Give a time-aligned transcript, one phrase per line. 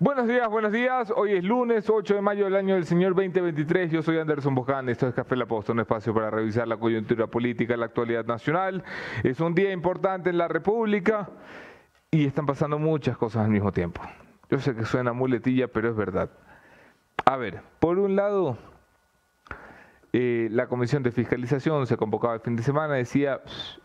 [0.00, 1.12] Buenos días, buenos días.
[1.14, 3.92] Hoy es lunes 8 de mayo del año del Señor 2023.
[3.92, 4.88] Yo soy Anderson Boján.
[4.88, 8.82] Esto es Café La Posta, un espacio para revisar la coyuntura política, la actualidad nacional.
[9.22, 11.30] Es un día importante en la República
[12.10, 14.02] y están pasando muchas cosas al mismo tiempo.
[14.50, 16.28] Yo sé que suena muletilla, pero es verdad.
[17.24, 18.58] A ver, por un lado,
[20.16, 23.40] eh, la comisión de fiscalización se convocaba el fin de semana, decía,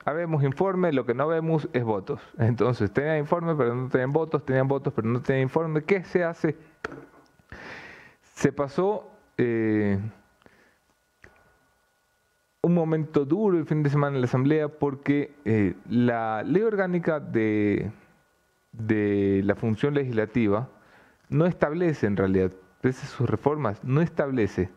[0.06, 2.22] habemos informe, lo que no vemos es votos.
[2.38, 5.82] Entonces, tenían informe, pero no tenían votos, tenían votos, pero no tenían informe.
[5.82, 6.56] ¿Qué se hace?
[8.36, 9.10] Se pasó
[9.40, 9.98] eh,
[12.62, 17.20] un momento duro el fin de semana en la Asamblea porque eh, la ley orgánica
[17.20, 17.90] de,
[18.72, 20.70] de la función legislativa
[21.28, 22.52] no establece en realidad,
[22.82, 24.70] pese a sus reformas, no establece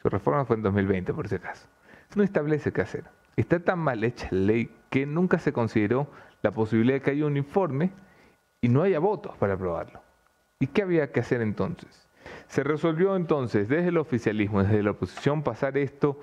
[0.00, 1.68] su reforma fue en 2020, por si acaso.
[2.14, 3.04] No establece qué hacer.
[3.36, 6.08] Está tan mal hecha la ley que nunca se consideró
[6.42, 7.90] la posibilidad de que haya un informe
[8.60, 10.00] y no haya votos para aprobarlo.
[10.60, 12.08] ¿Y qué había que hacer entonces?
[12.48, 16.18] Se resolvió entonces desde el oficialismo, desde la oposición, pasar esto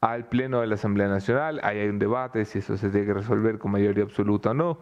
[0.00, 1.60] al Pleno de la Asamblea Nacional.
[1.62, 4.78] Ahí hay un debate si eso se tiene que resolver con mayoría absoluta o no.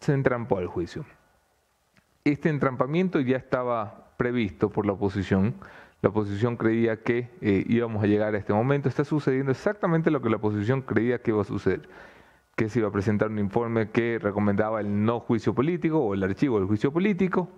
[0.00, 1.04] Se entrampó al juicio.
[2.24, 5.54] Este entrampamiento ya estaba previsto por la oposición
[6.02, 8.88] la oposición creía que eh, íbamos a llegar a este momento.
[8.88, 11.88] Está sucediendo exactamente lo que la oposición creía que iba a suceder.
[12.54, 16.22] Que se iba a presentar un informe que recomendaba el no juicio político o el
[16.22, 17.48] archivo del juicio político,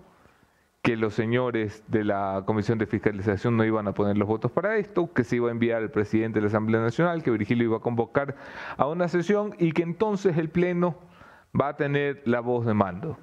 [0.81, 4.77] que los señores de la Comisión de Fiscalización no iban a poner los votos para
[4.77, 7.77] esto, que se iba a enviar al presidente de la Asamblea Nacional, que Virgilio iba
[7.77, 8.35] a convocar
[8.77, 10.95] a una sesión y que entonces el Pleno
[11.59, 13.17] va a tener la voz de mando.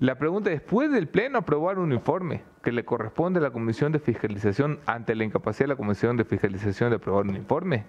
[0.00, 3.90] La pregunta es, ¿puede el Pleno aprobar un informe que le corresponde a la Comisión
[3.90, 7.84] de Fiscalización ante la incapacidad de la Comisión de Fiscalización de aprobar un informe?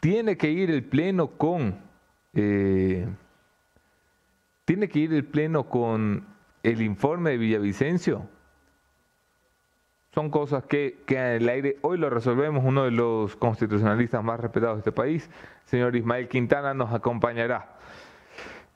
[0.00, 1.78] Tiene que ir el Pleno con...
[2.34, 3.08] Eh,
[4.66, 6.26] tiene que ir el Pleno con
[6.62, 8.28] el informe de Villavicencio.
[10.12, 11.78] Son cosas que quedan en el aire.
[11.82, 12.64] Hoy lo resolvemos.
[12.64, 15.30] Uno de los constitucionalistas más respetados de este país,
[15.64, 17.75] señor Ismael Quintana, nos acompañará.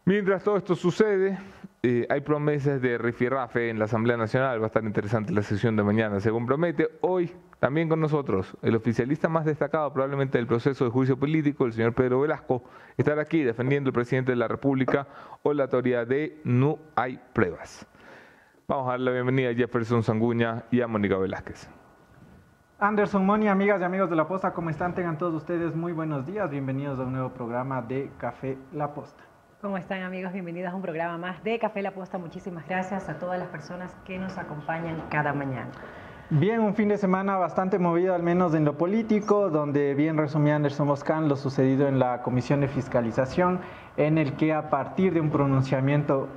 [0.06, 1.38] Mientras todo esto sucede,
[1.82, 4.58] eh, hay promesas de rifirrafe en la Asamblea Nacional.
[4.58, 6.88] Va a estar interesante la sesión de mañana, según promete.
[7.02, 11.74] Hoy, también con nosotros, el oficialista más destacado probablemente del proceso de juicio político, el
[11.74, 12.64] señor Pedro Velasco,
[12.96, 15.06] estará aquí defendiendo al presidente de la República
[15.42, 17.86] o la teoría de no hay pruebas.
[18.66, 21.68] Vamos a darle la bienvenida a Jefferson Sanguña y a Mónica Velázquez.
[22.78, 24.94] Anderson Moni, amigas y amigos de La Posta, ¿cómo están?
[24.94, 26.48] Tengan todos ustedes muy buenos días.
[26.48, 29.29] Bienvenidos a un nuevo programa de Café La Posta.
[29.60, 30.32] ¿Cómo están amigos?
[30.32, 32.16] Bienvenidos a un programa más de Café La Posta.
[32.16, 35.68] Muchísimas gracias a todas las personas que nos acompañan cada mañana.
[36.30, 40.56] Bien, un fin de semana bastante movido, al menos en lo político, donde bien resumía
[40.56, 43.60] Anderson Moscán lo sucedido en la Comisión de Fiscalización,
[43.98, 46.28] en el que a partir de un pronunciamiento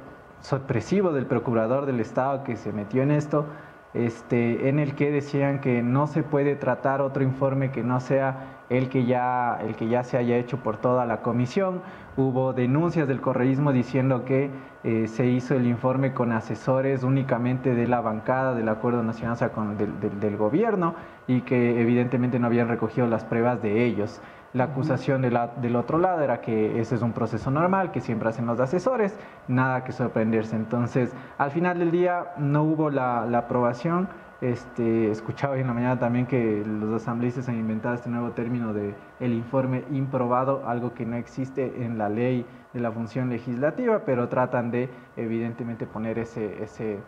[0.41, 3.45] sorpresivo del Procurador del Estado que se metió en esto,
[3.93, 8.62] este, en el que decían que no se puede tratar otro informe que no sea
[8.77, 11.81] el que ya, el que ya se haya hecho por toda la comisión.
[12.17, 14.49] Hubo denuncias del correísmo diciendo que
[14.83, 19.37] eh, se hizo el informe con asesores únicamente de la bancada del Acuerdo Nacional, o
[19.37, 20.95] sea, con, del, del, gobierno,
[21.27, 24.21] y que evidentemente no habían recogido las pruebas de ellos.
[24.53, 28.01] La acusación de la, del otro lado era que ese es un proceso normal, que
[28.01, 29.17] siempre hacen los asesores,
[29.47, 30.55] nada que sorprenderse.
[30.55, 34.09] Entonces, al final del día no hubo la, la aprobación
[34.41, 38.73] este, escuchaba hoy en la mañana también que los asambleístas han inventado este nuevo término
[38.73, 44.03] de el informe improbado, algo que no existe en la ley de la función legislativa,
[44.05, 46.99] pero tratan de evidentemente poner ese, ese,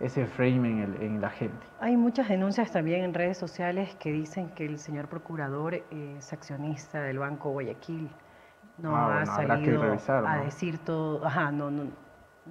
[0.00, 1.66] ese frame en, en la gente.
[1.80, 7.00] Hay muchas denuncias también en redes sociales que dicen que el señor procurador es accionista
[7.00, 8.10] del Banco Guayaquil.
[8.78, 11.84] No ah, ha salido a decir todo, ajá, no, no,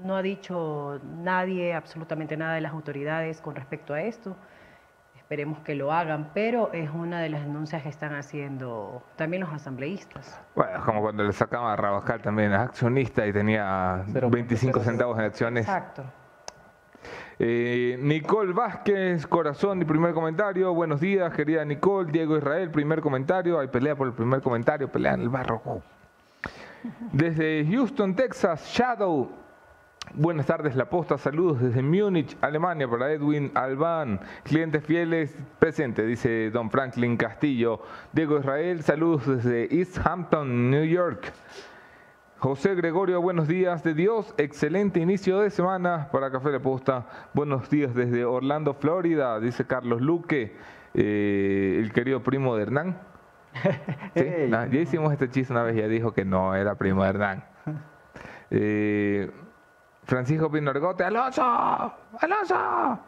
[0.04, 4.36] no ha dicho nadie, absolutamente nada de las autoridades con respecto a esto.
[5.16, 9.52] Esperemos que lo hagan, pero es una de las denuncias que están haciendo también los
[9.52, 10.40] asambleístas.
[10.56, 15.26] Bueno, como cuando le sacaban a Rabascal también, es accionista y tenía 25 centavos en
[15.26, 15.66] acciones.
[15.66, 16.04] Exacto.
[17.40, 20.74] Eh, Nicole Vázquez, corazón y primer comentario.
[20.74, 22.12] Buenos días, querida Nicole.
[22.12, 23.60] Diego Israel, primer comentario.
[23.60, 25.82] Hay pelea por el primer comentario, pelea en el barro.
[27.12, 29.45] Desde Houston, Texas, Shadow
[30.14, 31.18] Buenas tardes, La Posta.
[31.18, 34.20] Saludos desde Múnich, Alemania, para Edwin Albán.
[34.44, 37.82] Clientes fieles presente, dice Don Franklin Castillo.
[38.14, 41.34] Diego Israel, saludos desde East Hampton, New York.
[42.38, 44.34] José Gregorio, buenos días de Dios.
[44.38, 47.08] Excelente inicio de semana para Café La Posta.
[47.34, 50.56] Buenos días desde Orlando, Florida, dice Carlos Luque,
[50.94, 53.02] eh, el querido primo de Hernán.
[54.16, 57.44] ya hicimos este chiste una vez, ya dijo que no era primo de Hernán.
[58.52, 59.32] Eh,
[60.06, 61.44] Francisco Pinorgote, Alonso,
[62.20, 63.00] Alonso.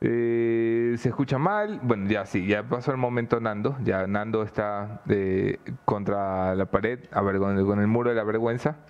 [0.00, 1.80] Eh, se escucha mal.
[1.82, 3.76] Bueno, ya sí, ya pasó el momento Nando.
[3.82, 8.76] Ya Nando está eh, contra la pared, a ver, con, el muro de la vergüenza.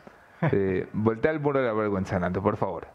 [0.52, 2.86] Eh, voltea el muro de la vergüenza, Nando, por favor.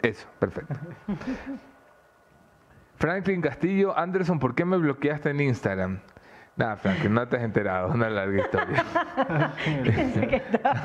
[0.00, 0.74] Eso, perfecto.
[2.96, 6.00] Franklin Castillo, Anderson, ¿por qué me bloqueaste en Instagram?
[6.54, 8.84] Nada, Franklin, no te has enterado, una larga historia.
[9.64, 10.82] Pensé que estaba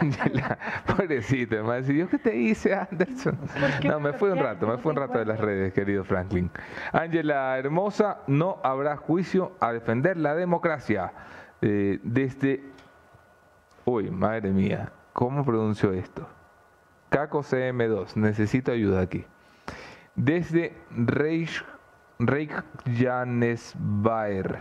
[0.00, 3.38] Ángela, pobrecito, me decir, ¿yo qué te hice, Anderson?
[3.84, 6.50] No, me fue un rato, me fue un rato de las redes, querido Franklin.
[6.92, 11.12] Ángela Hermosa, no habrá juicio a defender la democracia.
[11.62, 12.62] Eh, desde.
[13.86, 16.28] Uy, madre mía, ¿cómo pronuncio esto?
[17.08, 19.24] Caco CM2, necesito ayuda aquí.
[20.14, 21.64] Desde Reich
[22.20, 24.60] Reykjanesbaer.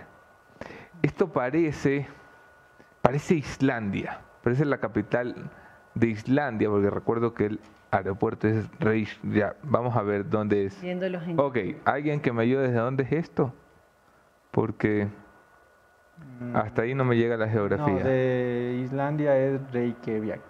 [1.02, 2.08] Esto parece,
[3.02, 5.50] parece Islandia, parece la capital
[5.94, 7.62] de Islandia, porque recuerdo que el
[7.92, 9.56] aeropuerto es Reykjavik.
[9.64, 10.82] Vamos a ver dónde es.
[11.38, 13.54] Ok, ¿alguien que me ayude desde dónde es esto?
[14.52, 15.08] Porque
[16.40, 16.56] mm.
[16.56, 17.94] hasta ahí no me llega la geografía.
[17.94, 20.42] No, de Islandia es Reykjavik.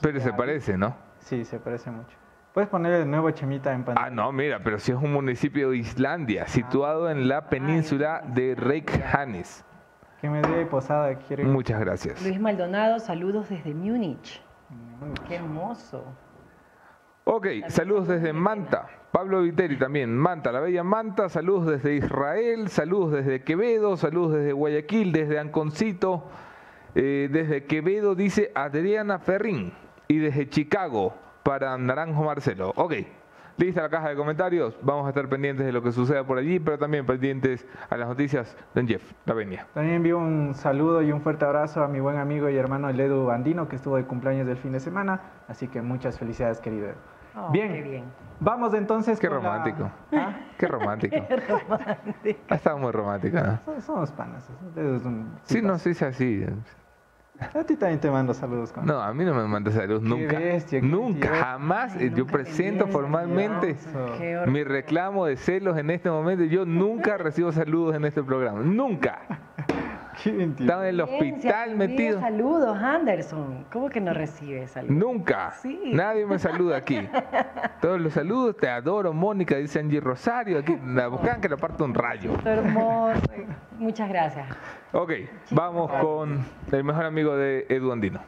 [0.00, 0.96] Pero se parece, ¿no?
[1.18, 2.16] Sí, se parece mucho.
[2.52, 4.06] Puedes ponerle de nuevo Chemita en pantalla.
[4.06, 8.54] Ah, no, mira, pero si es un municipio de Islandia, situado en la península de
[8.54, 9.64] Reykjanes.
[10.20, 11.44] Que me dé posada, quiere.
[11.44, 12.22] Muchas gracias.
[12.22, 14.42] Luis Maldonado, saludos desde Múnich.
[15.28, 16.04] Qué hermoso.
[17.24, 18.86] Ok, saludos desde Manta.
[19.12, 24.52] Pablo Viteri también, Manta, la bella Manta, saludos desde Israel, saludos desde Quevedo, saludos desde
[24.52, 26.24] Guayaquil, desde Anconcito,
[26.94, 29.72] eh, desde Quevedo dice Adriana Ferrín
[30.08, 31.14] y desde Chicago
[31.48, 32.74] para Naranjo Marcelo.
[32.76, 32.92] Ok,
[33.56, 34.78] lista la caja de comentarios.
[34.82, 38.06] Vamos a estar pendientes de lo que suceda por allí, pero también pendientes a las
[38.06, 39.66] noticias de Jeff, la venia.
[39.72, 43.30] También envío un saludo y un fuerte abrazo a mi buen amigo y hermano Edu
[43.30, 45.22] Andino, que estuvo de cumpleaños del fin de semana.
[45.48, 46.88] Así que muchas felicidades, querido
[47.34, 47.82] oh, bien.
[47.82, 48.04] bien.
[48.40, 49.18] Vamos entonces.
[49.18, 49.90] Qué romántico.
[50.12, 50.40] ¿Ah?
[50.58, 51.16] Qué romántico.
[51.28, 52.40] Qué romántico.
[52.50, 53.38] Ha estado muy romántico.
[53.80, 54.46] Somos panas.
[55.44, 56.44] sí, no, sí, es así.
[57.40, 58.74] A ti también te mando saludos.
[58.82, 60.40] No, a mí no me manda saludos nunca.
[60.82, 61.96] nunca, jamás.
[62.14, 63.76] yo presento formalmente
[64.46, 66.44] mi reclamo de celos en este momento.
[66.44, 68.60] Yo nunca recibo saludos en este programa.
[68.60, 69.20] Nunca.
[70.58, 72.20] Estaba en el hospital metido.
[72.20, 73.66] Saludos, Anderson.
[73.72, 74.96] ¿Cómo que no recibes saludos?
[74.96, 75.54] Nunca.
[75.92, 77.08] Nadie me saluda aquí.
[77.80, 80.58] Todos los saludos, te adoro, Mónica, dice Angie Rosario.
[80.58, 82.32] Aquí la buscan que le parto un rayo.
[82.44, 83.20] Hermoso.
[83.78, 84.48] Muchas gracias.
[84.92, 85.12] Ok,
[85.50, 88.20] vamos con el mejor amigo de Edu Andino.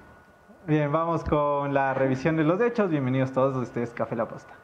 [0.67, 2.91] Bien, vamos con la revisión de los hechos.
[2.91, 4.55] Bienvenidos todos, ustedes Café La Posta.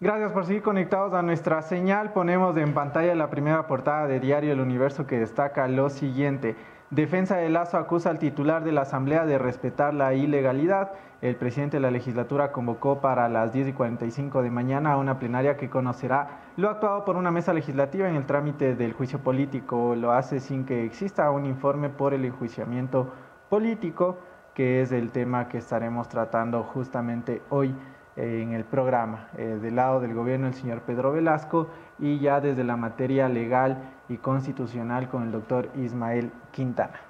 [0.00, 2.12] Gracias por seguir conectados a nuestra señal.
[2.12, 6.54] Ponemos en pantalla la primera portada de Diario El Universo que destaca lo siguiente.
[6.90, 10.92] Defensa de Lazo acusa al titular de la Asamblea de respetar la ilegalidad.
[11.20, 15.18] El presidente de la legislatura convocó para las 10 y 45 de mañana a una
[15.18, 19.96] plenaria que conocerá lo actuado por una mesa legislativa en el trámite del juicio político.
[19.96, 23.12] Lo hace sin que exista un informe por el enjuiciamiento
[23.48, 24.18] político,
[24.54, 27.74] que es el tema que estaremos tratando justamente hoy
[28.18, 29.28] en el programa.
[29.38, 31.68] Eh, del lado del gobierno el señor Pedro Velasco
[31.98, 33.78] y ya desde la materia legal
[34.08, 37.00] y constitucional con el doctor Ismael Quintana.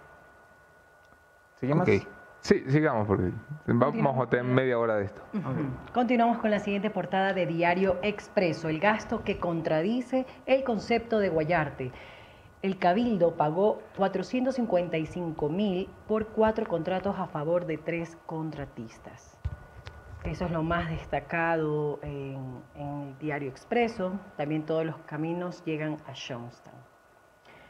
[1.56, 1.88] ¿Seguimos?
[2.40, 3.32] Sí, sigamos porque
[3.66, 5.20] vamos a tener media hora de esto.
[5.92, 11.30] Continuamos con la siguiente portada de Diario Expreso, el gasto que contradice el concepto de
[11.30, 11.90] Guayarte.
[12.62, 19.37] El Cabildo pagó 455 mil por cuatro contratos a favor de tres contratistas.
[20.24, 24.18] Eso es lo más destacado en, el diario Expreso.
[24.36, 26.76] También todos los caminos llegan a Johnstown.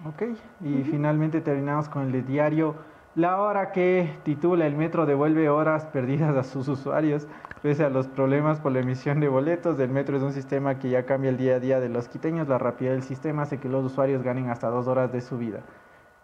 [0.06, 0.22] Ok,
[0.60, 2.76] y finalmente terminamos con el diario
[3.16, 7.26] La Hora que titula El metro devuelve horas perdidas a sus usuarios.
[7.62, 10.90] Pese a los problemas por la emisión de boletos, el metro es un sistema que
[10.90, 12.46] ya cambia el día a día de los quiteños.
[12.46, 15.60] La rapidez del sistema hace que los usuarios ganen hasta dos horas de su vida.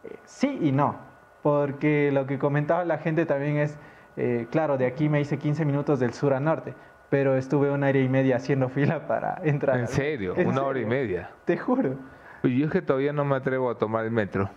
[0.05, 0.97] Eh, sí y no,
[1.43, 3.77] porque lo que comentaba la gente también es
[4.17, 6.75] eh, claro, de aquí me hice 15 minutos del sur a norte,
[7.11, 9.79] pero estuve una hora y media haciendo fila para entrar.
[9.79, 10.35] ¿En serio?
[10.45, 11.31] ¿Una hora y media?
[11.45, 11.97] Te juro.
[12.43, 14.51] Y yo es que todavía no me atrevo a tomar el metro.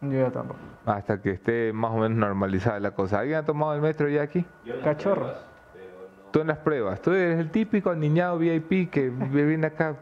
[0.00, 0.60] Yo tampoco.
[0.86, 3.20] Hasta que esté más o menos normalizada la cosa.
[3.20, 4.44] ¿Alguien ha tomado el metro ya aquí?
[4.84, 5.36] Cachorros.
[6.30, 7.00] Tú en las pruebas.
[7.00, 9.96] Tú eres el típico niñado VIP que viene acá,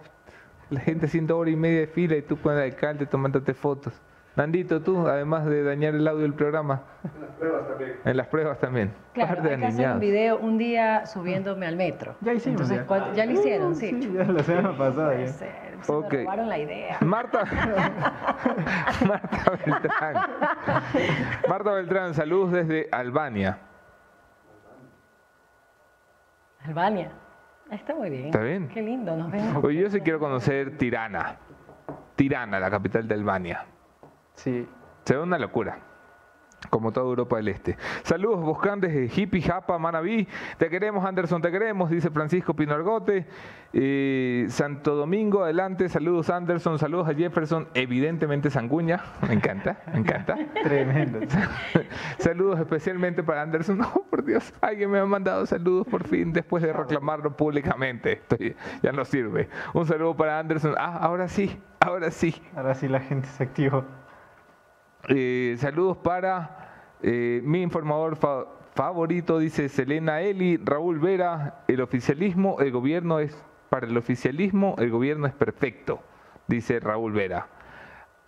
[0.71, 3.95] la gente haciendo hora y media de fila y tú con el alcalde tomándote fotos.
[4.37, 6.83] Nandito, tú, además de dañar el audio del programa.
[7.11, 7.97] En las pruebas también.
[8.05, 8.93] En las pruebas también.
[9.14, 12.16] Claro, hay que hacer un video un día subiéndome al metro.
[12.21, 12.71] Ya hicimos.
[12.71, 13.12] Entonces, ya.
[13.14, 13.25] ya.
[13.25, 13.97] lo hicieron, sí.
[14.02, 15.26] Sí, ya la semana pasada.
[15.26, 16.99] Se me robaron la idea.
[17.00, 17.45] Marta,
[19.07, 20.14] Marta Beltrán.
[21.49, 23.59] Marta Beltrán, saludos desde Albania.
[26.66, 27.11] Albania.
[27.71, 28.26] Está muy bien.
[28.26, 28.69] Está bien.
[28.69, 29.64] Qué lindo, nos vemos.
[29.64, 31.37] Oye, yo sí quiero conocer Tirana.
[32.16, 33.64] Tirana, la capital de Albania.
[34.37, 34.66] Sí.
[35.05, 35.78] Se ve una locura
[36.71, 37.76] como toda Europa del Este.
[38.02, 40.26] Saludos buscantes de Hippie, Japa, Manabí.
[40.59, 43.26] Te queremos, Anderson, te queremos, dice Francisco Pinargote.
[43.73, 45.88] Eh, Santo Domingo, adelante.
[45.88, 46.78] Saludos, Anderson.
[46.78, 47.69] Saludos a Jefferson.
[47.75, 49.02] Evidentemente, Sanguña.
[49.28, 50.37] Me encanta, me encanta.
[50.62, 51.21] Tremendo.
[52.19, 53.78] saludos especialmente para Anderson.
[53.78, 58.23] No, por Dios, alguien me ha mandado saludos por fin después de reclamarlo públicamente.
[58.83, 59.49] ya no sirve.
[59.75, 60.75] Un saludo para Anderson.
[60.78, 62.35] Ah, ahora sí, ahora sí.
[62.55, 63.85] Ahora sí la gente se activó.
[65.09, 68.19] Eh, saludos para eh, mi informador
[68.75, 73.37] favorito, dice Selena Eli, Raúl Vera, el oficialismo, el gobierno es,
[73.69, 76.01] para el oficialismo, el gobierno es perfecto,
[76.49, 77.49] dice Raúl Vera.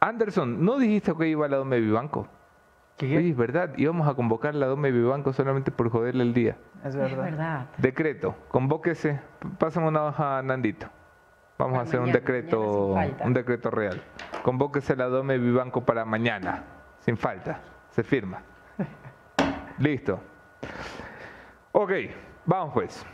[0.00, 2.28] Anderson, ¿no dijiste que iba a la Dome Vivanco?
[2.96, 3.18] ¿Qué?
[3.18, 6.56] Sí, es verdad, íbamos a convocar la Dome Vivanco solamente por joderle el día.
[6.84, 7.66] Es verdad.
[7.78, 9.20] Decreto, convóquese,
[9.58, 10.88] pásame una hoja a Nandito.
[11.58, 14.00] Vamos a hacer un decreto, un decreto real.
[14.44, 16.62] Convóquese la Dome Vivanco para mañana,
[17.00, 17.60] sin falta,
[17.90, 18.42] se firma.
[19.78, 20.20] Listo.
[21.72, 21.90] Ok,
[22.46, 23.04] vamos pues.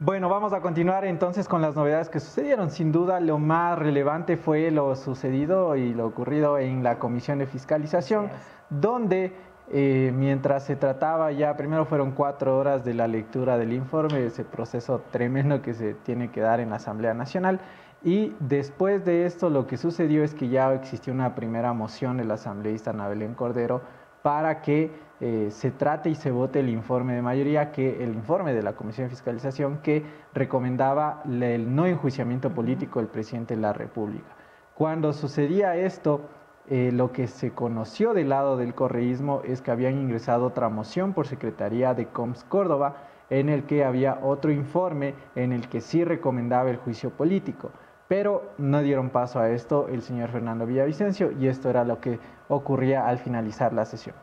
[0.00, 2.70] Bueno, vamos a continuar entonces con las novedades que sucedieron.
[2.70, 7.46] Sin duda, lo más relevante fue lo sucedido y lo ocurrido en la Comisión de
[7.46, 8.28] Fiscalización,
[8.70, 9.32] donde
[9.70, 14.44] eh, mientras se trataba ya, primero fueron cuatro horas de la lectura del informe, ese
[14.44, 17.60] proceso tremendo que se tiene que dar en la Asamblea Nacional.
[18.04, 22.32] Y después de esto lo que sucedió es que ya existió una primera moción del
[22.32, 23.80] asambleísta Nabelén Cordero
[24.22, 24.90] para que
[25.20, 28.72] eh, se trate y se vote el informe de mayoría, que el informe de la
[28.72, 30.04] Comisión de Fiscalización que
[30.34, 34.34] recomendaba el no enjuiciamiento político del presidente de la República.
[34.74, 36.22] Cuando sucedía esto,
[36.68, 41.12] eh, lo que se conoció del lado del correísmo es que habían ingresado otra moción
[41.12, 42.96] por Secretaría de Coms Córdoba
[43.30, 47.70] en el que había otro informe en el que sí recomendaba el juicio político.
[48.06, 52.20] Pero no dieron paso a esto el señor Fernando Villavicencio y esto era lo que
[52.48, 54.14] ocurría al finalizar la sesión.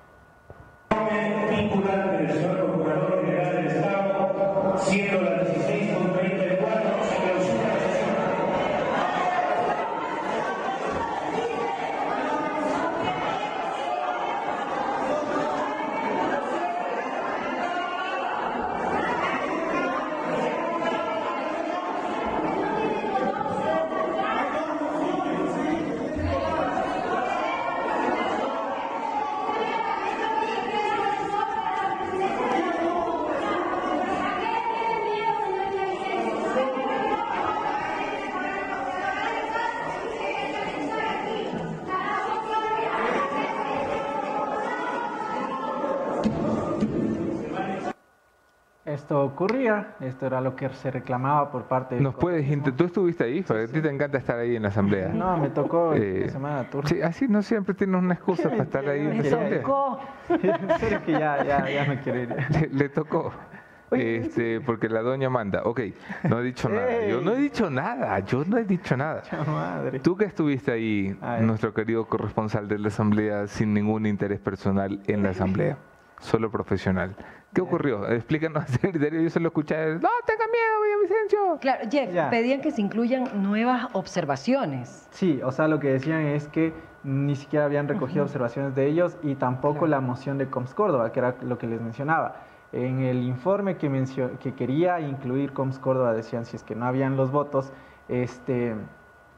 [49.10, 52.01] Esto ocurría, esto era lo que se reclamaba por parte de...
[52.01, 53.39] ¿Nos puedes, tú estuviste ahí?
[53.39, 55.10] a ti te encanta estar ahí en la asamblea.
[55.10, 56.88] No, me tocó eh, semana turno.
[56.88, 59.50] Sí, así no siempre tienes una excusa para estar ahí en la asamblea.
[59.50, 60.00] Me tocó.
[60.30, 62.36] en que ya, ya, ya no quiero ir.
[62.72, 63.34] Le, tocó.
[63.89, 65.63] Este, porque la doña manda.
[65.63, 65.82] Ok,
[66.25, 67.08] no he dicho nada.
[67.08, 68.20] Yo no he dicho nada.
[68.20, 69.24] Yo no he dicho nada.
[69.48, 70.01] Madre.
[70.01, 75.24] Tú que estuviste ahí, nuestro querido corresponsal de la asamblea, sin ningún interés personal en
[75.24, 75.80] la asamblea,
[76.20, 77.16] solo profesional.
[77.53, 78.08] ¿Qué ocurrió?
[78.12, 79.22] Explícanos el criterio.
[79.22, 81.58] Yo solo escuché, no tenga miedo, Vicencio.
[81.60, 85.08] Claro, Jeff, pedían que se incluyan nuevas observaciones.
[85.12, 89.18] Sí, o sea, lo que decían es que ni siquiera habían recogido observaciones de ellos
[89.24, 92.36] y tampoco la moción de Coms Córdoba, que era lo que les mencionaba.
[92.72, 93.89] En el informe que,
[94.39, 97.72] que quería incluir Coms Córdoba decían si es que no habían los votos,
[98.10, 98.75] este,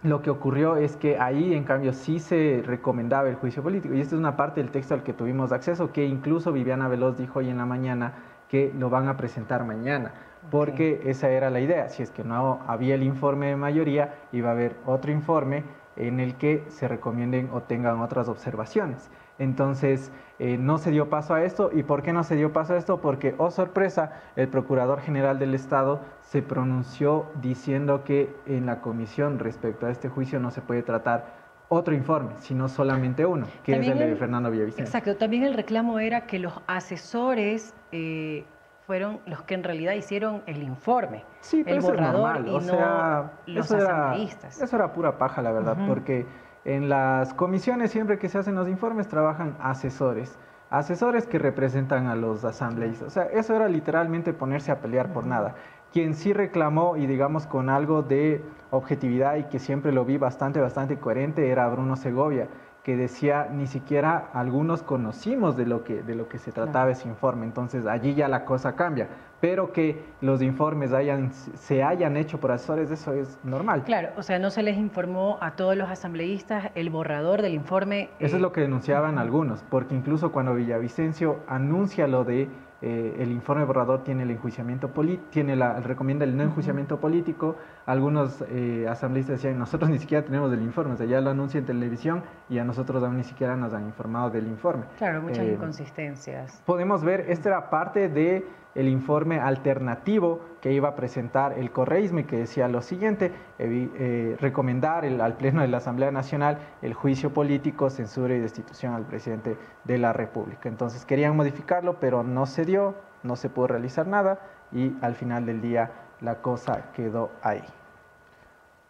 [0.03, 3.93] lo que ocurrió es que ahí, en cambio, sí se recomendaba el juicio político.
[3.93, 7.17] Y esta es una parte del texto al que tuvimos acceso, que incluso Viviana Veloz
[7.17, 8.13] dijo hoy en la mañana
[8.49, 10.11] que lo van a presentar mañana,
[10.49, 11.87] porque esa era la idea.
[11.89, 15.63] Si es que no había el informe de mayoría, iba a haber otro informe
[15.95, 19.09] en el que se recomienden o tengan otras observaciones.
[19.41, 21.71] Entonces, eh, no se dio paso a esto.
[21.73, 23.01] ¿Y por qué no se dio paso a esto?
[23.01, 29.39] Porque, oh sorpresa, el Procurador General del Estado se pronunció diciendo que en la comisión
[29.39, 33.87] respecto a este juicio no se puede tratar otro informe, sino solamente uno, que es
[33.87, 34.85] el de Fernando Villavicencio.
[34.85, 38.45] Exacto, también el reclamo era que los asesores eh,
[38.85, 43.65] fueron los que en realidad hicieron el informe, sí, el borrador y o no los
[43.65, 46.27] eso Era, eso era pura paja, la verdad, porque
[46.65, 50.37] en las comisiones siempre que se hacen los informes trabajan asesores
[50.71, 53.07] asesores que representan a los asambleístas.
[53.07, 55.53] O sea, eso era literalmente ponerse a pelear por nada.
[55.91, 58.41] Quien sí reclamó y digamos con algo de
[58.71, 62.47] objetividad y que siempre lo vi bastante, bastante coherente era Bruno Segovia,
[62.83, 67.09] que decía ni siquiera algunos conocimos de lo que, de lo que se trataba ese
[67.09, 67.45] informe.
[67.45, 69.09] Entonces allí ya la cosa cambia.
[69.41, 73.83] Pero que los informes hayan, se hayan hecho por asesores, eso es normal.
[73.83, 78.09] Claro, o sea, no se les informó a todos los asambleístas el borrador del informe.
[78.19, 82.47] Eso es eh, lo que denunciaban algunos, porque incluso cuando Villavicencio anuncia lo de
[82.81, 84.91] eh, el informe borrador tiene el enjuiciamiento
[85.29, 87.55] tiene la, recomienda el no enjuiciamiento político.
[87.85, 91.59] Algunos eh, asambleístas decían, nosotros ni siquiera tenemos el informe, o sea, ya lo anuncia
[91.59, 94.85] en televisión y a nosotros aún ni siquiera nos han informado del informe.
[94.97, 96.61] Claro, muchas eh, inconsistencias.
[96.65, 98.45] Podemos ver, esta era parte de
[98.75, 105.05] el informe alternativo que iba a presentar el Correisme, que decía lo siguiente, eh, recomendar
[105.05, 109.97] al Pleno de la Asamblea Nacional el juicio político, censura y destitución al presidente de
[109.97, 110.69] la República.
[110.69, 114.39] Entonces querían modificarlo, pero no se dio, no se pudo realizar nada
[114.71, 117.63] y al final del día la cosa quedó ahí.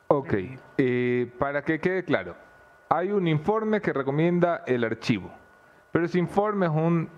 [0.10, 0.34] Ok,
[0.78, 2.36] eh, para que quede claro,
[2.90, 5.32] hay un informe que recomienda el archivo,
[5.92, 7.10] pero ese informe es un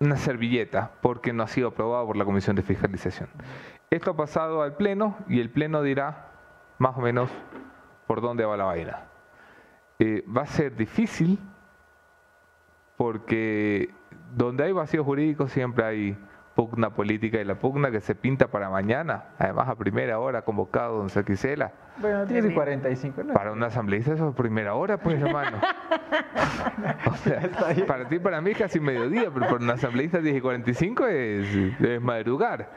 [0.00, 3.28] una servilleta porque no ha sido aprobado por la Comisión de Fiscalización.
[3.90, 6.30] Esto ha pasado al Pleno y el Pleno dirá
[6.78, 7.30] más o menos
[8.06, 9.04] por dónde va la vaina.
[9.98, 11.38] Eh, va a ser difícil
[12.96, 13.90] porque
[14.34, 16.18] donde hay vacío jurídico siempre hay
[16.56, 20.96] pugna política y la pugna que se pinta para mañana, además a primera hora convocado
[20.96, 21.70] don Saquicela.
[21.98, 23.34] Bueno, 10 y 45, ¿no?
[23.34, 25.58] Para una asambleísta eso es primera hora, pues hermano.
[27.10, 27.50] o sea,
[27.86, 31.46] para ti, para mí es casi mediodía, pero para una asambleísta 10 y 45 es,
[31.78, 32.70] es madrugar.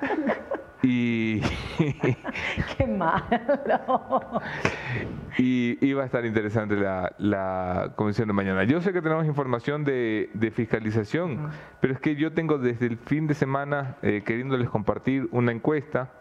[0.82, 1.42] Y.
[2.78, 4.42] ¡Qué malo!
[5.42, 8.66] Y, va a estar interesante la, comisión de mañana.
[8.66, 13.26] Yo sé que tenemos información de, fiscalización, pero es que yo tengo desde el fin
[13.26, 16.12] de semana eh, queriéndoles compartir una encuesta.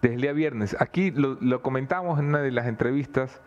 [0.00, 0.74] Desde el día viernes.
[0.80, 3.42] Aquí lo, comentamos en una de las entrevistas,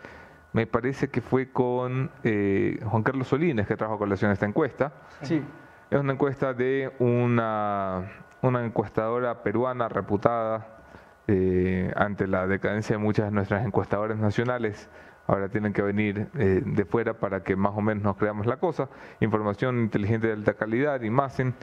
[0.53, 4.94] me parece que fue con eh, Juan Carlos Solines, que trajo a colación esta encuesta.
[5.24, 5.41] Sí.
[5.89, 8.05] Es una encuesta de una
[8.41, 10.79] una encuestadora peruana reputada
[11.27, 14.89] eh, ante la decadencia de muchas de nuestras encuestadoras nacionales.
[15.27, 18.57] Ahora tienen que venir eh, de fuera para que más o menos nos creamos la
[18.57, 18.89] cosa.
[19.19, 21.53] Información inteligente de alta calidad, Imagen,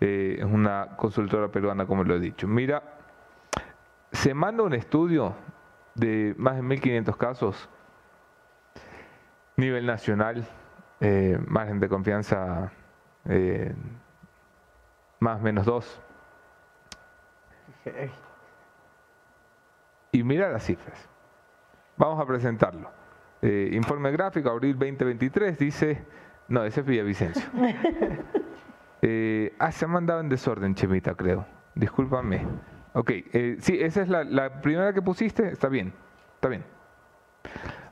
[0.00, 2.46] eh, es una consultora peruana, como lo he dicho.
[2.46, 2.82] Mira,
[4.12, 5.34] se manda un estudio
[5.96, 7.68] de más de 1.500 casos,
[9.56, 10.46] nivel nacional,
[11.48, 12.70] margen de confianza
[15.18, 16.00] más menos 2,
[20.12, 21.08] y mira las cifras.
[21.96, 22.90] Vamos a presentarlo.
[23.42, 26.04] Eh, informe gráfico, abril 2023, dice...
[26.48, 27.44] No, ese es Villavicencio.
[29.02, 31.44] eh, ah, se ha mandado en desorden, Chemita, creo.
[31.74, 32.46] Discúlpame.
[32.92, 35.48] Ok, eh, sí, esa es la, primera que pusiste.
[35.48, 35.92] Está bien,
[36.34, 36.64] está bien.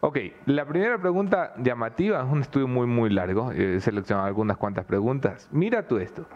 [0.00, 3.50] Ok, la primera pregunta llamativa es un estudio muy, muy largo.
[3.52, 5.48] He seleccionado algunas cuantas preguntas.
[5.50, 6.26] Mira tú esto.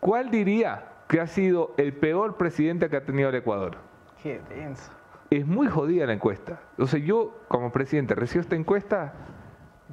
[0.00, 0.84] ¿Cuál diría
[1.16, 3.78] que ha sido el peor presidente que ha tenido el Ecuador.
[4.22, 4.92] Qué denso.
[5.30, 6.60] Es muy jodida la encuesta.
[6.76, 9.14] O sea, yo como presidente recibo esta encuesta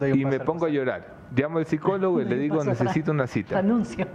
[0.01, 1.13] y me pongo a llorar.
[1.33, 3.57] Llamo al psicólogo y le digo necesito una cita.
[3.59, 4.05] Anuncio.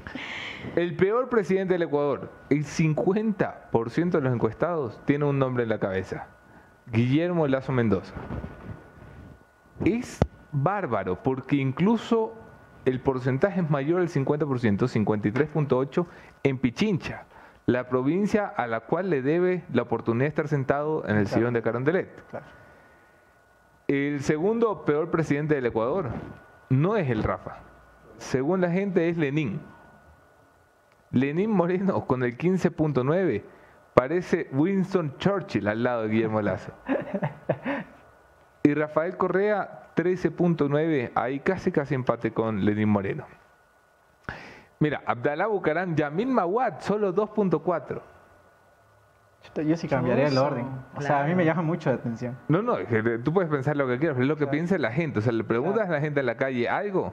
[0.74, 5.80] El peor presidente del Ecuador, el 50% de los encuestados tiene un nombre en la
[5.80, 6.28] cabeza.
[6.90, 8.14] Guillermo Lazo Mendoza.
[9.84, 10.18] Es
[10.50, 12.41] bárbaro porque incluso
[12.84, 16.06] el porcentaje es mayor del 50%, 53.8%
[16.42, 17.24] en Pichincha,
[17.66, 21.54] la provincia a la cual le debe la oportunidad de estar sentado en el sillón
[21.54, 22.08] de Carondelet.
[23.88, 26.10] El segundo peor presidente del Ecuador
[26.70, 27.60] no es el Rafa.
[28.18, 29.60] Según la gente es Lenín.
[31.10, 33.42] Lenín Moreno con el 15.9
[33.94, 36.72] parece Winston Churchill al lado de Guillermo Lazo.
[38.64, 43.26] Y Rafael Correa 13.9, ahí casi casi empate con Lenín Moreno.
[44.80, 48.02] Mira, Abdalá Bucarán, Yamil Mawad, solo 2.4.
[49.66, 50.66] Yo sí cambiaría el orden.
[50.96, 52.36] O sea, a mí me llama mucho la atención.
[52.48, 52.76] No, no,
[53.22, 55.18] tú puedes pensar lo que quieras, pero es lo que piensa la gente.
[55.18, 57.12] O sea, le preguntas a la gente en la calle algo.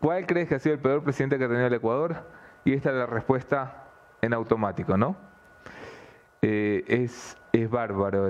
[0.00, 2.24] ¿Cuál crees que ha sido el peor presidente que ha tenido el Ecuador?
[2.64, 3.84] Y esta es la respuesta
[4.20, 5.16] en automático, ¿no?
[6.48, 8.28] Es, es bárbaro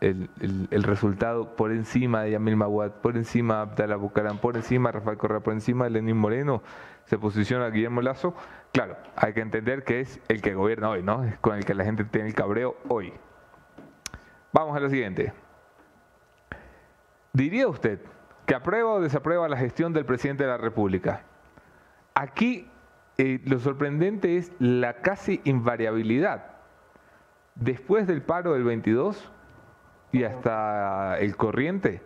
[0.00, 4.98] el, resultado por encima de Yamil Mawad, por encima de Abdallah Bucaram, por encima de
[4.98, 6.62] Rafael Correa, por encima de Lenín Moreno,
[7.04, 8.34] se posiciona Guillermo Lazo.
[8.72, 11.22] Claro, hay que entender que es el que gobierna hoy, ¿no?
[11.22, 13.12] Es con el que la gente tiene el cabreo hoy.
[14.52, 15.32] Vamos a lo siguiente.
[17.32, 18.00] ¿Diría usted
[18.44, 21.22] que aprueba o desaprueba la gestión del presidente de la República?
[22.14, 22.68] Aquí
[23.18, 26.51] eh, lo sorprendente es la casi invariabilidad
[27.54, 29.30] después del paro del 22
[30.12, 32.02] y hasta el corriente,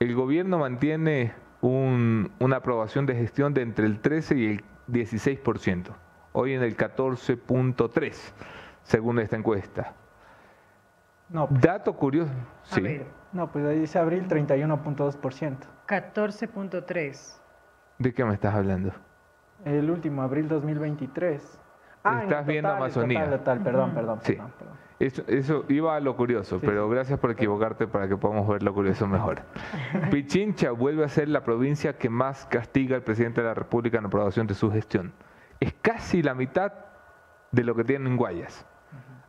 [0.00, 5.94] el gobierno mantiene una aprobación de gestión de entre el 13 y el 16%,
[6.32, 8.14] hoy en el 14.3%,
[8.82, 9.94] según esta encuesta.
[11.28, 12.32] No, pues, Dato curioso.
[12.64, 13.00] Sí.
[13.32, 15.56] no, pues ahí dice abril 31.2%.
[15.86, 17.40] 14.3%.
[17.98, 18.92] ¿De qué me estás hablando?
[19.64, 21.58] El último, abril 2023.
[22.04, 23.24] Ah, Estás viendo Amazonía.
[23.44, 24.38] perdón, perdón, sí.
[24.98, 29.06] Eso, iba a lo curioso, pero gracias por equivocarte para que podamos ver lo curioso
[29.08, 29.40] mejor.
[30.10, 34.06] Pichincha vuelve a ser la provincia que más castiga al presidente de la República en
[34.06, 35.12] aprobación de su gestión.
[35.58, 36.72] Es casi la mitad
[37.50, 38.64] de lo que tiene en Guayas.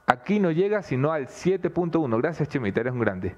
[0.06, 2.22] Aquí no llega sino al 7.1.
[2.22, 3.36] Gracias, Chemita, eres un grande.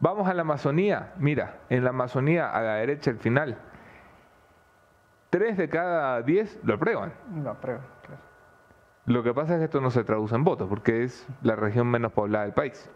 [0.00, 1.14] Vamos a la Amazonía.
[1.18, 3.56] Mira, en la Amazonía, a la derecha, al final,
[5.30, 7.12] tres de cada diez lo aprueban.
[7.42, 8.20] Lo aprueban, claro.
[9.06, 11.86] Lo que pasa es que esto no se traduce en votos, porque es la región
[11.88, 12.90] menos poblada del país.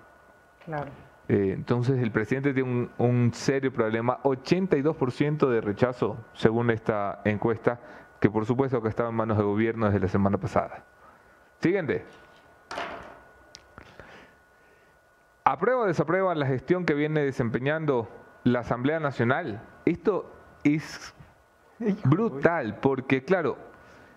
[0.64, 0.90] Claro.
[1.28, 7.78] Eh, entonces el presidente tiene un, serio problema, 82% de rechazo, según esta encuesta,
[8.18, 10.84] que por supuesto que estaba en manos del gobierno desde la semana pasada.
[11.60, 12.06] Siguiente.
[15.44, 18.08] ¿Aprueba o desaprueba la gestión que viene desempeñando
[18.44, 19.62] la Asamblea Nacional?
[19.84, 20.32] Esto
[20.64, 21.14] es
[22.04, 23.58] brutal, porque claro,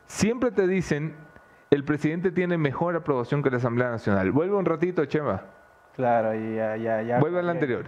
[0.05, 1.15] siempre te dicen
[1.71, 4.29] el presidente tiene mejor aprobación que la Asamblea Nacional.
[4.31, 5.41] Vuelve un ratito, Chema.
[5.95, 7.19] Claro, y ya, ya, ya.
[7.19, 7.85] Vuelve a la anterior.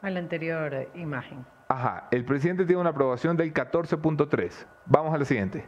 [0.00, 1.44] A la anterior eh, imagen.
[1.68, 4.66] Ajá, el presidente tiene una aprobación del 14.3.
[4.86, 5.66] Vamos a la siguiente.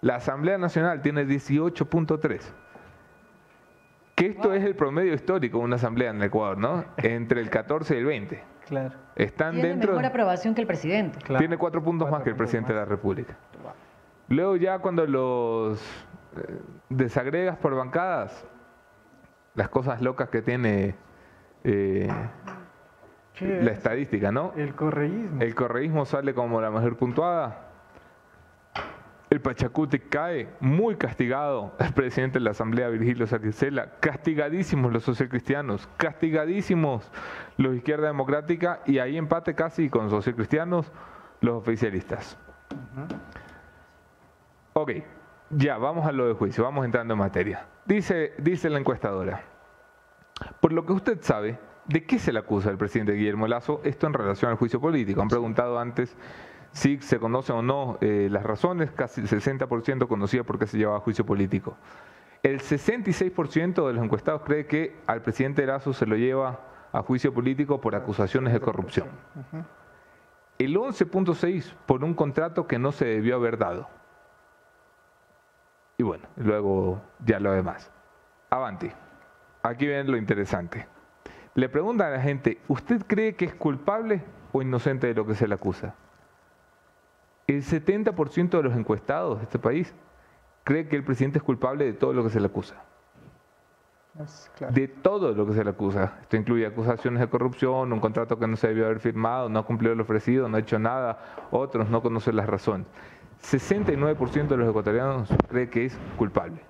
[0.00, 2.40] La Asamblea Nacional tiene 18.3.
[4.16, 6.84] Que esto es el promedio histórico de una asamblea en el Ecuador, ¿no?
[6.96, 8.44] Entre el 14 y el 20.
[8.66, 8.96] Claro.
[9.14, 9.92] Están tiene dentro.
[9.92, 11.20] mejor aprobación que el presidente.
[11.38, 13.36] Tiene cuatro puntos más que el presidente de la República.
[14.28, 15.80] Luego ya cuando los
[16.88, 18.46] desagregas por bancadas
[19.54, 20.94] las cosas locas que tiene
[21.64, 22.08] eh,
[23.40, 24.52] la estadística, ¿no?
[24.56, 25.42] El correísmo.
[25.42, 27.64] El correísmo sale como la mejor puntuada.
[29.30, 33.98] El Pachacuti cae muy castigado el presidente de la Asamblea, Virgilio Saquicela.
[34.00, 37.10] Castigadísimos los socialcristianos, castigadísimos
[37.58, 40.90] los izquierda democrática y ahí empate casi con socialcristianos
[41.40, 42.38] los oficialistas.
[44.72, 44.92] Ok.
[45.50, 47.66] Ya, vamos a lo de juicio, vamos entrando en materia.
[47.86, 49.42] Dice, dice la encuestadora,
[50.60, 54.06] por lo que usted sabe, ¿de qué se le acusa al presidente Guillermo Lazo esto
[54.06, 55.22] en relación al juicio político?
[55.22, 56.14] Han preguntado antes
[56.72, 60.76] si se conocen o no eh, las razones, casi el 60% conocía por qué se
[60.76, 61.78] llevaba a juicio político.
[62.42, 66.60] El 66% de los encuestados cree que al presidente Lazo se lo lleva
[66.92, 69.08] a juicio político por acusaciones de corrupción.
[70.58, 73.88] El 11.6% por un contrato que no se debió haber dado.
[75.98, 77.90] Y bueno, luego ya lo demás.
[78.50, 78.90] Avanti.
[79.62, 80.86] Aquí viene lo interesante.
[81.54, 85.34] Le preguntan a la gente, ¿usted cree que es culpable o inocente de lo que
[85.34, 85.96] se le acusa?
[87.48, 89.92] El 70% de los encuestados de este país
[90.62, 92.76] cree que el presidente es culpable de todo lo que se le acusa.
[94.70, 96.18] De todo lo que se le acusa.
[96.20, 99.64] Esto incluye acusaciones de corrupción, un contrato que no se debió haber firmado, no ha
[99.64, 101.18] cumplido lo ofrecido, no ha hecho nada,
[101.50, 102.86] otros no conocen las razones.
[103.42, 106.60] 69% de los ecuatorianos cree que es culpable.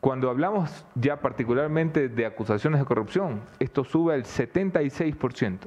[0.00, 5.58] Cuando hablamos ya particularmente de acusaciones de corrupción, esto sube al 76%,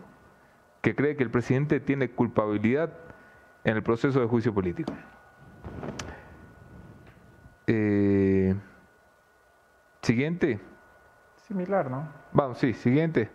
[0.81, 2.93] que cree que el presidente tiene culpabilidad
[3.63, 4.93] en el proceso de juicio político.
[7.67, 8.55] Eh,
[10.01, 10.59] siguiente.
[11.47, 12.07] Similar, ¿no?
[12.31, 13.29] Vamos, sí, siguiente.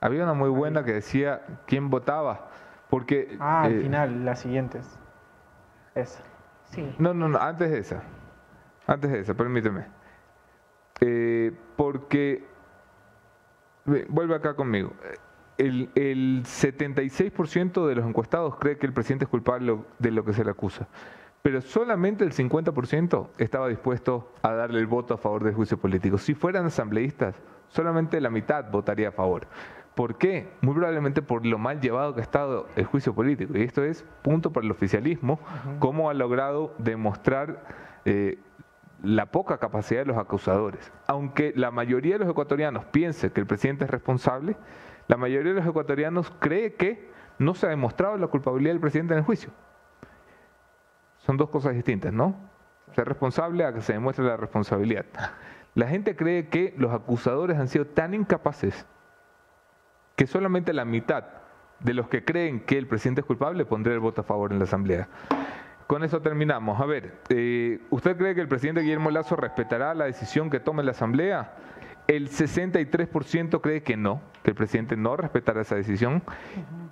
[0.00, 2.47] Había una muy buena que decía quién votaba.
[2.90, 4.98] Porque, ah, al eh, final, las siguientes.
[5.94, 6.22] Esa.
[6.66, 6.94] Sí.
[6.98, 8.02] No, no, no, antes de esa.
[8.86, 9.86] Antes de esa, permíteme.
[11.00, 12.44] Eh, porque,
[14.08, 14.92] vuelve acá conmigo.
[15.58, 20.32] El, el 76% de los encuestados cree que el presidente es culpable de lo que
[20.32, 20.86] se le acusa,
[21.42, 26.16] pero solamente el 50% estaba dispuesto a darle el voto a favor del juicio político.
[26.16, 27.34] Si fueran asambleístas,
[27.68, 29.46] solamente la mitad votaría a favor.
[29.98, 30.48] ¿Por qué?
[30.60, 33.58] Muy probablemente por lo mal llevado que ha estado el juicio político.
[33.58, 35.40] Y esto es punto para el oficialismo,
[35.80, 37.64] cómo ha logrado demostrar
[38.04, 38.38] eh,
[39.02, 40.92] la poca capacidad de los acusadores.
[41.08, 44.56] Aunque la mayoría de los ecuatorianos piense que el presidente es responsable,
[45.08, 49.14] la mayoría de los ecuatorianos cree que no se ha demostrado la culpabilidad del presidente
[49.14, 49.50] en el juicio.
[51.16, 52.36] Son dos cosas distintas, ¿no?
[52.94, 55.06] Ser responsable a que se demuestre la responsabilidad.
[55.74, 58.86] La gente cree que los acusadores han sido tan incapaces
[60.18, 61.24] que solamente la mitad
[61.78, 64.58] de los que creen que el presidente es culpable pondría el voto a favor en
[64.58, 65.08] la Asamblea.
[65.86, 66.78] con eso terminamos.
[66.80, 70.82] A ver, eh, ¿usted cree que el presidente Guillermo Lazo respetará la decisión que tome
[70.82, 71.54] la Asamblea?
[72.08, 76.22] El 63% cree que no, que el presidente no respetará esa decisión.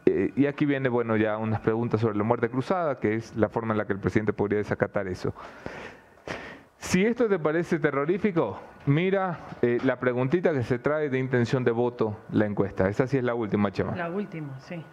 [0.07, 3.49] Eh, y aquí viene, bueno, ya unas preguntas sobre la muerte cruzada, que es la
[3.49, 5.35] forma en la que el presidente podría desacatar eso.
[6.87, 11.73] Si esto te parece terrorífico, mira eh, la preguntita que se trae de intención de
[11.73, 12.89] voto, la encuesta.
[12.89, 13.97] Esa sí es la última, Chema.
[13.97, 14.85] La última, sí.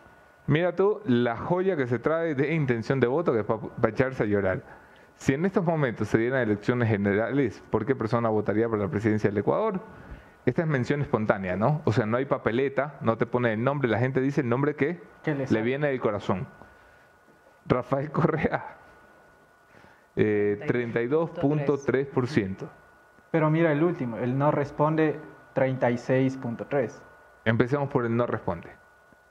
[0.48, 4.24] Mira tú la joya que se trae de intención de voto, que es para echarse
[4.24, 4.64] a llorar.
[5.18, 9.30] Si en estos momentos se dieran elecciones generales, ¿por qué persona votaría por la presidencia
[9.30, 9.80] del Ecuador?
[10.48, 11.84] Esta es mención espontánea, ¿no?
[11.86, 14.76] O sea, no hay papeleta, no te pone el nombre, la gente dice el nombre
[14.76, 15.00] que
[15.48, 16.48] le viene del corazón.
[17.68, 18.78] Rafael Correa,
[20.16, 22.64] 32.3%.
[22.64, 22.68] Eh,
[23.32, 25.20] Pero mira el último, el no responde
[25.56, 26.92] 36.3%.
[27.46, 28.70] Empecemos por el no responde.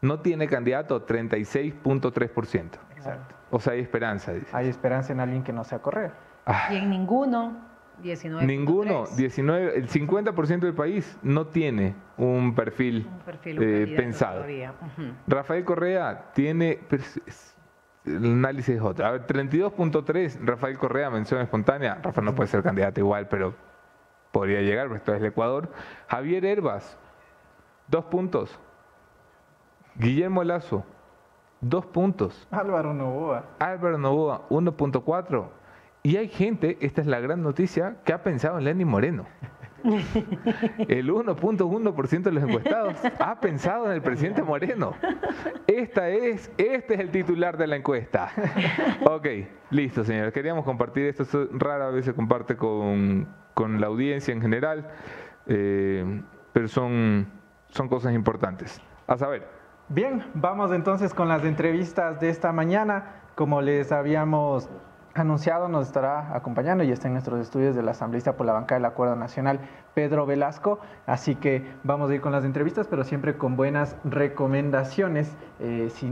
[0.01, 2.71] No tiene candidato 36.3%.
[2.97, 3.35] Exacto.
[3.51, 4.49] O sea, hay esperanza, dice.
[4.53, 6.15] Hay esperanza en alguien que no sea Correa.
[6.45, 6.69] Ah.
[6.73, 7.57] Y en ninguno,
[8.03, 8.47] 19.
[8.47, 13.09] Ninguno, 19, el 50% del país no tiene un perfil,
[13.45, 14.45] eh, pensado.
[15.27, 16.81] Rafael Correa tiene
[18.05, 19.07] el análisis es otro.
[19.07, 22.01] A ver, 32.3, Rafael Correa, mención espontánea.
[22.03, 23.55] Rafael no puede ser candidato igual, pero
[24.33, 25.71] podría llegar, porque esto es el Ecuador.
[26.09, 26.99] Javier Herbas,
[27.89, 28.59] dos puntos.
[29.95, 30.85] Guillermo Lazo,
[31.61, 32.49] dos puntos.
[32.51, 33.45] Álvaro Novoa.
[33.59, 35.49] Álvaro Novoa, 1.4.
[36.03, 39.27] Y hay gente, esta es la gran noticia, que ha pensado en Lenny Moreno.
[40.89, 44.95] El 1.1% de los encuestados ha pensado en el presidente Moreno.
[45.67, 48.31] Esta es, este es el titular de la encuesta.
[49.05, 49.27] Ok,
[49.71, 50.33] listo, señores.
[50.33, 51.25] Queríamos compartir esto.
[51.53, 54.91] Rara vez se comparte con, la audiencia en general,
[55.47, 57.27] eh, pero son,
[57.69, 58.81] son cosas importantes.
[59.07, 59.47] A saber.
[59.89, 63.17] Bien, vamos entonces con las entrevistas de esta mañana.
[63.35, 64.69] Como les habíamos
[65.15, 67.93] anunciado nos estará acompañando y está en nuestros estudios de la
[68.37, 69.61] por la banca del Acuerdo Nacional,
[69.95, 70.79] Pedro Velasco.
[71.07, 75.37] Así que vamos a ir con las entrevistas, pero siempre con buenas recomendaciones.
[75.61, 76.09] Eh, si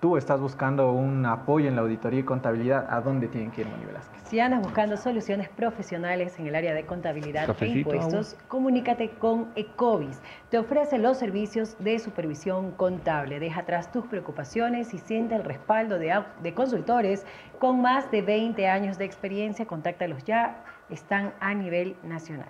[0.00, 3.68] tú estás buscando un apoyo en la auditoría y contabilidad, ¿a dónde tienen que ir,
[3.68, 4.22] Moni Velázquez?
[4.24, 10.20] Si andas buscando soluciones profesionales en el área de contabilidad e impuestos, comunícate con Ecovis.
[10.48, 13.38] Te ofrece los servicios de supervisión contable.
[13.38, 17.26] Deja atrás tus preocupaciones y siente el respaldo de, de consultores
[17.58, 19.66] con más de 20 años de experiencia.
[19.66, 22.48] Contáctalos ya, están a nivel nacional.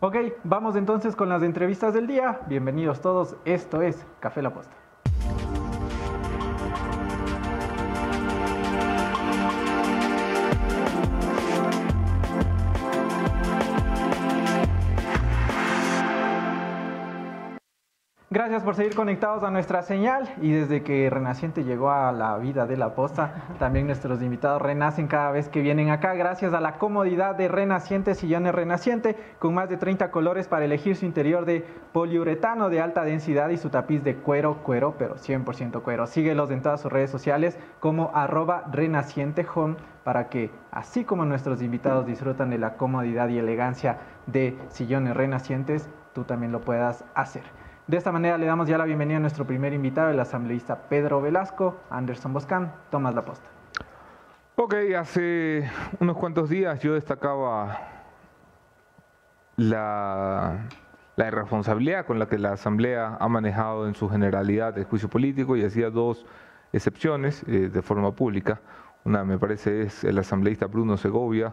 [0.00, 2.40] Ok, vamos entonces con las entrevistas del día.
[2.48, 4.81] Bienvenidos todos, esto es Café La Posta.
[18.32, 22.64] Gracias por seguir conectados a nuestra señal y desde que Renaciente llegó a la vida
[22.64, 26.78] de la posta, también nuestros invitados renacen cada vez que vienen acá gracias a la
[26.78, 31.62] comodidad de Renaciente, sillones Renaciente, con más de 30 colores para elegir su interior de
[31.92, 36.06] poliuretano de alta densidad y su tapiz de cuero, cuero, pero 100% cuero.
[36.06, 41.60] Síguelos en todas sus redes sociales como arroba Renaciente Home para que, así como nuestros
[41.60, 47.42] invitados disfrutan de la comodidad y elegancia de sillones renacientes, tú también lo puedas hacer.
[47.86, 51.20] De esta manera le damos ya la bienvenida a nuestro primer invitado, el asambleísta Pedro
[51.20, 53.48] Velasco, Anderson Boscán, Tomás La Posta.
[54.54, 55.68] Ok, hace
[55.98, 57.76] unos cuantos días yo destacaba
[59.56, 60.68] la,
[61.16, 65.64] irresponsabilidad con la que la Asamblea ha manejado en su generalidad el juicio político y
[65.64, 66.24] hacía dos
[66.72, 68.60] excepciones eh, de forma pública.
[69.04, 71.52] Una me parece es el asambleísta Bruno Segovia,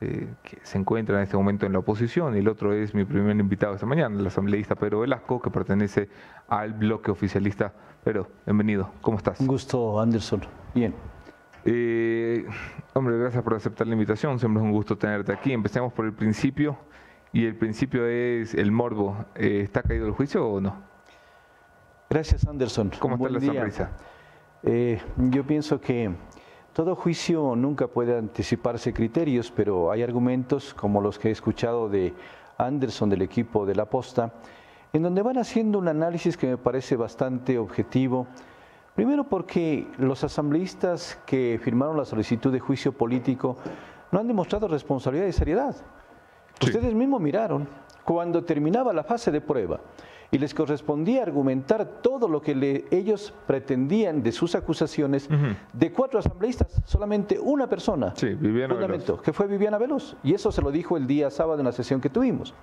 [0.00, 3.04] eh, que se encuentra en este momento en la oposición, y el otro es mi
[3.04, 6.08] primer invitado esta mañana, el asambleísta Pedro Velasco, que pertenece
[6.48, 7.72] al bloque oficialista.
[8.02, 9.38] Pero, bienvenido, ¿cómo estás?
[9.40, 10.42] Un gusto, Anderson.
[10.74, 10.94] Bien.
[11.64, 12.44] Eh,
[12.92, 15.52] hombre, gracias por aceptar la invitación, siempre es un gusto tenerte aquí.
[15.52, 16.76] Empecemos por el principio,
[17.32, 19.24] y el principio es el morbo.
[19.36, 20.76] Eh, ¿Está caído el juicio o no?
[22.10, 22.90] Gracias, Anderson.
[22.98, 23.90] ¿Cómo está la sonrisa?
[25.16, 26.10] yo pienso que
[26.74, 32.12] todo juicio nunca puede anticiparse criterios, pero hay argumentos como los que he escuchado de
[32.58, 34.32] Anderson del equipo de la posta,
[34.92, 38.26] en donde van haciendo un análisis que me parece bastante objetivo.
[38.96, 43.56] Primero porque los asambleístas que firmaron la solicitud de juicio político
[44.10, 45.76] no han demostrado responsabilidad y seriedad.
[46.60, 47.68] Ustedes mismos miraron
[48.04, 49.78] cuando terminaba la fase de prueba
[50.30, 55.28] y les correspondía argumentar todo lo que ellos pretendían de sus acusaciones,
[55.72, 58.36] de cuatro asambleístas, solamente una persona sí,
[59.22, 60.16] que fue Viviana Veloz.
[60.22, 62.54] Y eso se lo dijo el día sábado en la sesión que tuvimos.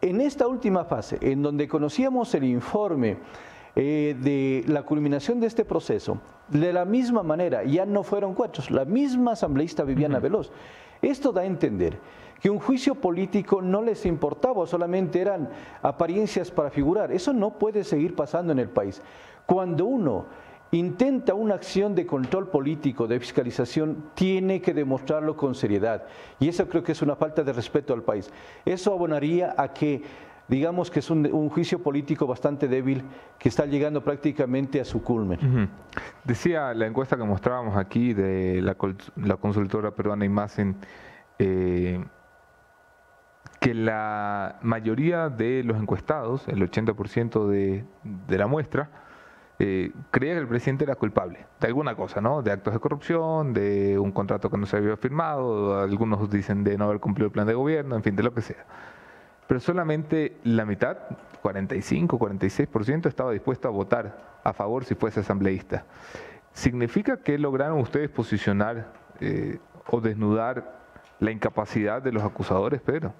[0.00, 3.18] En esta última fase, en donde conocíamos el informe
[3.76, 8.62] eh, de la culminación de este proceso, de la misma manera, ya no fueron cuatro,
[8.68, 10.50] la misma asambleísta Viviana Veloz.
[11.00, 11.98] Esto da a entender
[12.44, 15.48] que un juicio político no les importaba, solamente eran
[15.80, 17.10] apariencias para figurar.
[17.10, 19.00] Eso no puede seguir pasando en el país.
[19.46, 20.26] Cuando uno
[20.70, 26.04] intenta una acción de control político, de fiscalización, tiene que demostrarlo con seriedad.
[26.38, 28.30] Y eso creo que es una falta de respeto al país.
[28.66, 30.02] Eso abonaría a que
[30.46, 33.04] digamos que es un, juicio político bastante débil
[33.38, 35.70] que está llegando prácticamente a su culmen.
[36.24, 38.74] Decía la encuesta que mostrábamos aquí de la,
[39.36, 40.76] consultora peruana Imagen
[41.38, 42.04] eh,
[43.64, 48.90] que la mayoría de los encuestados, el 80% de, de la muestra,
[49.58, 52.42] eh, creía que el presidente era culpable de alguna cosa, ¿no?
[52.42, 56.76] De actos de corrupción, de un contrato que no se había firmado, algunos dicen de
[56.76, 58.66] no haber cumplido el plan de gobierno, en fin, de lo que sea.
[59.46, 60.98] Pero solamente la mitad,
[61.40, 65.86] 45, 46%, estaba dispuesto a votar a favor si fuese asambleísta.
[66.52, 70.82] ¿Significa que lograron ustedes posicionar eh, o desnudar
[71.18, 73.14] la incapacidad de los acusadores, Pedro?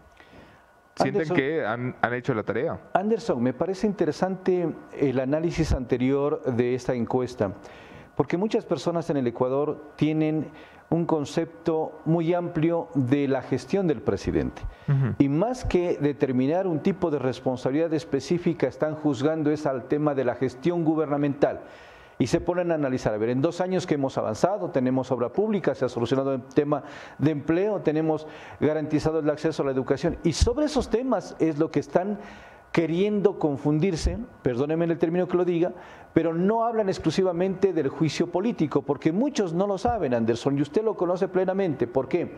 [0.97, 2.79] ¿Sienten que han, hecho la tarea?
[2.93, 7.53] Anderson, me parece interesante el análisis anterior de esta encuesta,
[8.15, 10.47] porque muchas personas en el Ecuador tienen
[10.91, 14.63] un concepto muy amplio de la gestión del presidente.
[15.19, 20.25] Y más que determinar un tipo de responsabilidad específica, están juzgando es al tema de
[20.25, 21.63] la gestión gubernamental
[22.19, 25.31] y se ponen a analizar, a ver, en dos años que hemos avanzado, tenemos obra
[25.31, 26.85] pública, se ha solucionado el tema
[27.19, 28.27] de empleo, tenemos
[28.61, 32.19] garantizado el acceso a la educación y sobre esos temas es lo que están
[32.75, 35.73] queriendo confundirse, perdónenme el término que lo diga,
[36.13, 40.83] pero no hablan exclusivamente del juicio político, porque muchos no lo saben, Anderson, y usted
[40.83, 41.87] lo conoce plenamente.
[41.87, 42.33] ¿Por qué?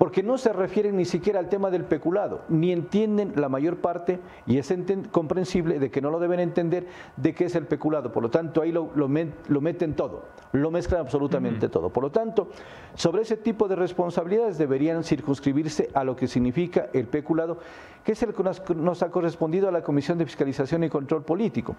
[0.00, 4.18] Porque no se refieren ni siquiera al tema del peculado, ni entienden la mayor parte,
[4.46, 4.72] y es
[5.12, 6.86] comprensible de que no lo deben entender,
[7.18, 8.10] de qué es el peculado.
[8.10, 11.90] Por lo tanto, ahí lo, meten todo, lo mezclan absolutamente todo.
[11.90, 12.48] Por lo tanto,
[12.94, 17.58] sobre ese tipo de responsabilidades deberían circunscribirse a lo que significa el peculado,
[18.02, 21.76] que es el que nos ha correspondido a la Comisión de Fiscalización y Control Político.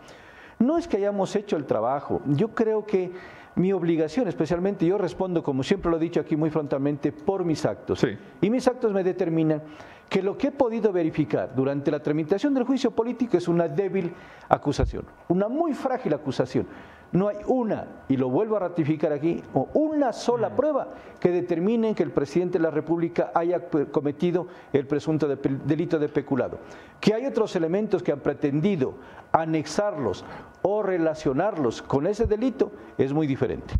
[0.59, 3.11] No es que hayamos hecho el trabajo, yo creo que
[3.55, 7.65] mi obligación, especialmente yo respondo, como siempre lo he dicho aquí muy frontalmente, por mis
[7.65, 8.05] actos.
[8.41, 9.61] Y mis actos me determinan
[10.09, 14.13] que lo que he podido verificar durante la tramitación del juicio político es una débil
[14.49, 16.67] acusación, una muy frágil acusación.
[17.13, 20.55] No hay una, y lo vuelvo a ratificar aquí, o una sola mm.
[20.55, 20.87] prueba
[21.19, 26.59] que determine que el presidente de la República haya cometido el presunto delito de peculado.
[27.01, 28.95] Que hay otros elementos que han pretendido
[29.31, 30.23] anexarlos
[30.61, 33.73] o relacionarlos con ese delito es muy diferente.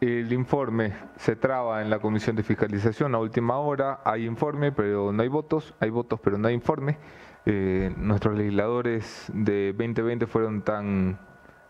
[0.00, 4.00] El informe se traba en la Comisión de Fiscalización a última hora.
[4.04, 5.74] Hay informe, pero no hay votos.
[5.80, 6.98] Hay votos, pero no hay informe.
[7.46, 11.18] Eh, nuestros legisladores de 2020 fueron tan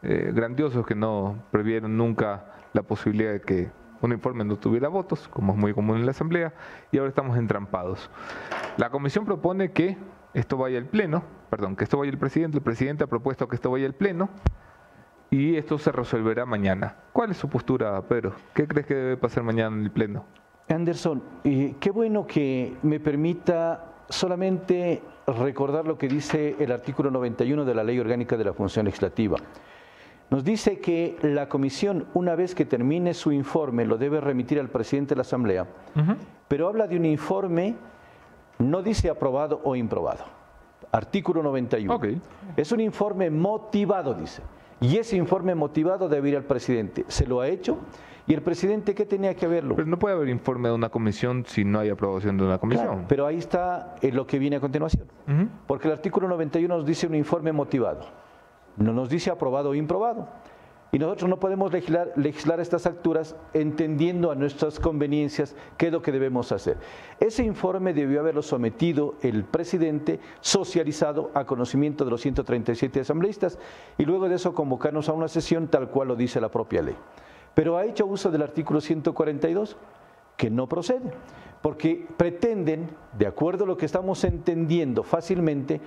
[0.04, 5.28] eh, grandiosos que no previeron nunca la posibilidad de que un informe no tuviera votos,
[5.28, 6.52] como es muy común en la Asamblea,
[6.92, 8.10] y ahora estamos entrampados.
[8.76, 9.96] La Comisión propone que
[10.34, 12.58] esto vaya al Pleno, perdón, que esto vaya al presidente.
[12.58, 14.28] El presidente ha propuesto que esto vaya al Pleno
[15.30, 16.96] y esto se resolverá mañana.
[17.12, 18.34] ¿Cuál es su postura, Pedro?
[18.54, 20.26] ¿Qué crees que debe pasar mañana en el Pleno?
[20.68, 27.74] Anderson, qué bueno que me permita solamente recordar lo que dice el artículo 91 de
[27.74, 29.36] la Ley Orgánica de la Función Legislativa.
[30.30, 34.68] Nos dice que la comisión, una vez que termine su informe, lo debe remitir al
[34.68, 35.66] presidente de la Asamblea,
[36.48, 37.76] pero habla de un informe,
[38.58, 40.24] no dice aprobado o improbado.
[40.92, 41.98] Artículo 91.
[42.56, 44.42] Es un informe motivado, dice.
[44.80, 47.04] Y ese informe motivado debe ir al presidente.
[47.08, 47.78] Se lo ha hecho.
[48.26, 49.76] ¿Y el presidente qué tenía que verlo?
[49.76, 53.04] Pero no puede haber informe de una comisión si no hay aprobación de una comisión.
[53.06, 55.06] pero ahí está eh, lo que viene a continuación.
[55.66, 58.23] Porque el artículo 91 nos dice un informe motivado.
[58.76, 60.28] No nos dice aprobado o improbado.
[60.94, 66.12] Y nosotros no podemos legislar, estas alturas entendiendo a nuestras conveniencias qué es lo que
[66.12, 66.76] debemos hacer.
[67.18, 73.58] Ese informe debió haberlo sometido el presidente, socializado a conocimiento de los 137 asambleístas
[73.98, 76.94] y luego de eso convocarnos a una sesión tal cual lo dice la propia ley.
[77.54, 79.76] Pero ha hecho uso del artículo 142
[80.36, 81.10] que no procede,
[81.60, 85.80] porque pretenden, de acuerdo a lo que estamos entendiendo fácilmente,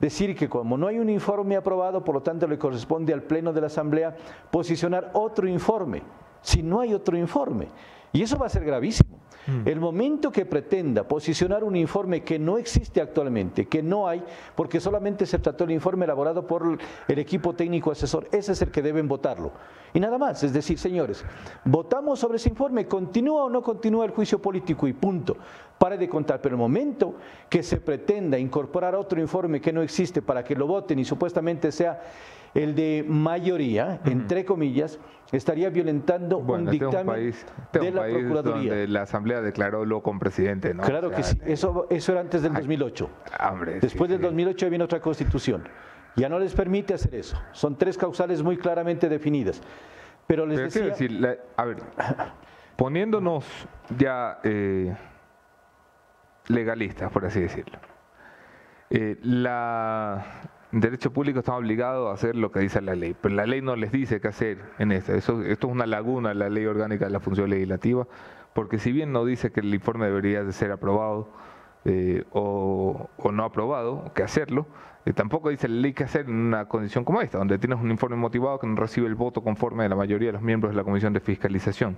[0.00, 3.52] decir que como no hay un informe aprobado, por lo tanto le corresponde al Pleno
[3.52, 4.16] de la Asamblea
[4.50, 6.02] posicionar otro informe,
[6.40, 7.68] si no hay otro informe.
[8.12, 9.20] Y eso va a ser gravísimo.
[9.46, 9.68] Mm.
[9.68, 14.22] El momento que pretenda posicionar un informe que no existe actualmente, que no hay,
[14.54, 16.78] porque solamente se trató el informe elaborado por
[17.08, 19.52] el equipo técnico asesor, ese es el que deben votarlo.
[19.94, 21.24] Y nada más, es decir, señores,
[21.64, 25.36] votamos sobre ese informe, continúa o no continúa el juicio político y punto.
[25.80, 27.14] Pare de contar, pero el momento
[27.48, 31.72] que se pretenda incorporar otro informe que no existe para que lo voten y supuestamente
[31.72, 32.02] sea
[32.52, 34.98] El de mayoría, entre comillas,
[35.32, 37.32] estaría violentando un dictamen
[37.72, 38.72] de la Procuraduría.
[38.72, 40.82] Donde la Asamblea declaró lo con presidente, ¿no?
[40.82, 43.08] Claro que sí, eso, eso era antes del 2008.
[43.80, 45.66] Después del 2008 viene otra constitución.
[46.14, 47.40] Ya no les permite hacer eso.
[47.52, 49.62] Son tres causales muy claramente definidas.
[50.26, 50.84] Pero les decía...
[50.84, 51.78] decir, a ver,
[52.76, 53.46] poniéndonos
[53.96, 54.94] ya eh,
[56.50, 57.78] legalistas, por así decirlo.
[58.90, 60.24] Eh, la
[60.72, 63.76] derecho público estamos obligados a hacer lo que dice la ley, pero la ley no
[63.76, 65.14] les dice qué hacer en esto.
[65.14, 68.06] Esto es una laguna en la ley orgánica de la función legislativa,
[68.54, 71.28] porque si bien no dice que el informe debería de ser aprobado
[71.84, 74.66] eh, o, no aprobado, que hacerlo,
[75.06, 77.90] eh, tampoco dice la ley qué hacer en una condición como esta, donde tienes un
[77.90, 80.76] informe motivado que no recibe el voto conforme de la mayoría de los miembros de
[80.76, 81.96] la Comisión de Fiscalización.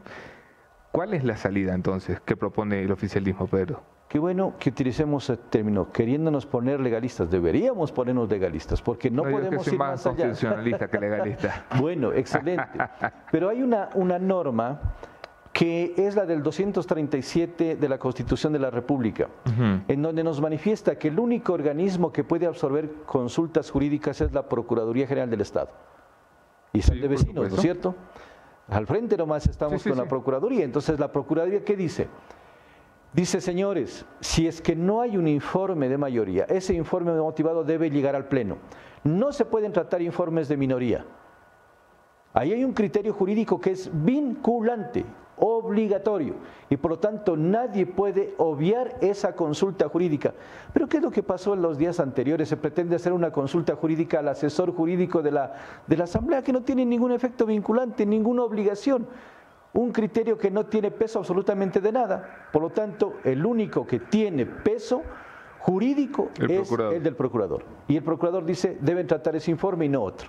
[0.92, 3.82] ¿Cuál es la salida entonces que propone el oficialismo, Pedro?
[4.12, 7.30] Qué bueno que utilicemos el término, queriéndonos poner legalistas.
[7.30, 11.64] Deberíamos ponernos legalistas, porque no, podemos ir más, más constitucionalista que legalista.
[11.80, 12.78] bueno, excelente.
[13.30, 14.96] Pero hay una, una norma
[15.50, 19.30] que es la del 237 de la Constitución de la República,
[19.88, 24.46] en donde nos manifiesta que el único organismo que puede absorber consultas jurídicas es la
[24.46, 25.70] Procuraduría General del Estado.
[26.74, 27.94] Y son de vecinos, ¿no es cierto?
[28.68, 30.66] Al frente nomás estamos con la Procuraduría.
[30.66, 32.08] Entonces, ¿la Procuraduría qué dice?
[33.12, 37.90] Dice, señores, si es que no hay un informe de mayoría, ese informe motivado debe
[37.90, 38.56] llegar al Pleno.
[39.04, 41.04] No se pueden tratar informes de minoría.
[42.32, 45.04] Ahí hay un criterio jurídico que es vinculante,
[45.36, 46.36] obligatorio,
[46.70, 50.32] y por lo tanto nadie puede obviar esa consulta jurídica.
[50.72, 52.48] Pero ¿qué es lo que pasó en los días anteriores?
[52.48, 55.52] Se pretende hacer una consulta jurídica al asesor jurídico de la,
[55.86, 59.06] de la Asamblea que no tiene ningún efecto vinculante, ninguna obligación
[59.74, 62.48] un criterio que no tiene peso absolutamente de nada.
[62.52, 65.02] Por lo tanto, el único que tiene peso
[65.60, 67.64] jurídico es el del procurador.
[67.88, 70.28] Y el procurador dice, deben tratar ese informe y no otro.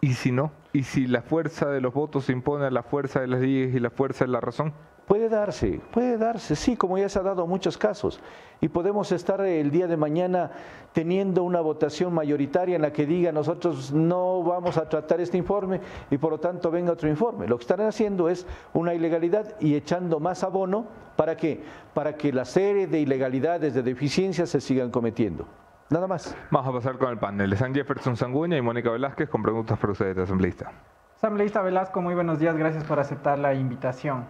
[0.00, 0.52] ¿Y si no?
[0.72, 3.74] ¿Y si la fuerza de los votos se impone a la fuerza de las leyes
[3.74, 4.72] y la fuerza de la razón?
[5.06, 8.20] Puede darse, puede darse, sí, como ya se ha dado en muchos casos.
[8.60, 10.50] Y podemos estar el día de mañana
[10.92, 15.80] teniendo una votación mayoritaria en la que diga nosotros no vamos a tratar este informe
[16.10, 17.46] y por lo tanto venga otro informe.
[17.46, 20.86] Lo que están haciendo es una ilegalidad y echando más abono.
[21.14, 21.62] ¿Para qué?
[21.94, 25.46] Para que la serie de ilegalidades, de deficiencias se sigan cometiendo.
[25.88, 26.36] Nada más.
[26.50, 29.78] Vamos a pasar con el panel de San Jefferson Sanguña y Mónica Velázquez con preguntas
[29.78, 30.72] para ustedes, asambleísta.
[31.14, 34.24] Asambleísta Velasco, muy buenos días, gracias por aceptar la invitación.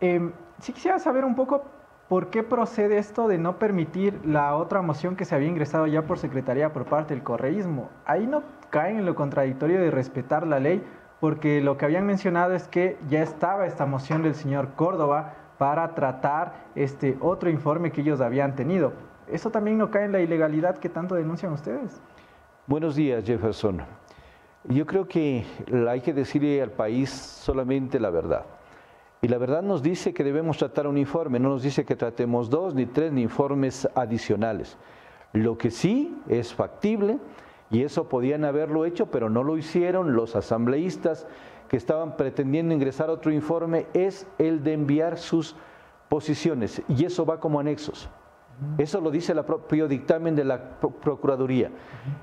[0.00, 0.30] Eh,
[0.60, 1.64] sí quisiera saber un poco
[2.08, 6.02] por qué procede esto de no permitir la otra moción que se había ingresado ya
[6.02, 7.90] por secretaría por parte del correísmo.
[8.04, 10.84] Ahí no caen en lo contradictorio de respetar la ley,
[11.20, 15.94] porque lo que habían mencionado es que ya estaba esta moción del señor Córdoba para
[15.94, 18.92] tratar este otro informe que ellos habían tenido.
[19.26, 22.00] ¿Eso también no cae en la ilegalidad que tanto denuncian ustedes?
[22.66, 23.82] Buenos días, Jefferson.
[24.64, 25.44] Yo creo que
[25.88, 28.44] hay que decirle al país solamente la verdad.
[29.22, 32.50] Y la verdad nos dice que debemos tratar un informe, no nos dice que tratemos
[32.50, 34.76] dos, ni tres, ni informes adicionales.
[35.32, 37.18] Lo que sí es factible,
[37.70, 41.26] y eso podían haberlo hecho, pero no lo hicieron los asambleístas
[41.68, 45.56] que estaban pretendiendo ingresar otro informe, es el de enviar sus
[46.08, 48.08] posiciones, y eso va como anexos.
[48.78, 51.70] Eso lo dice el propio dictamen de la Procuraduría.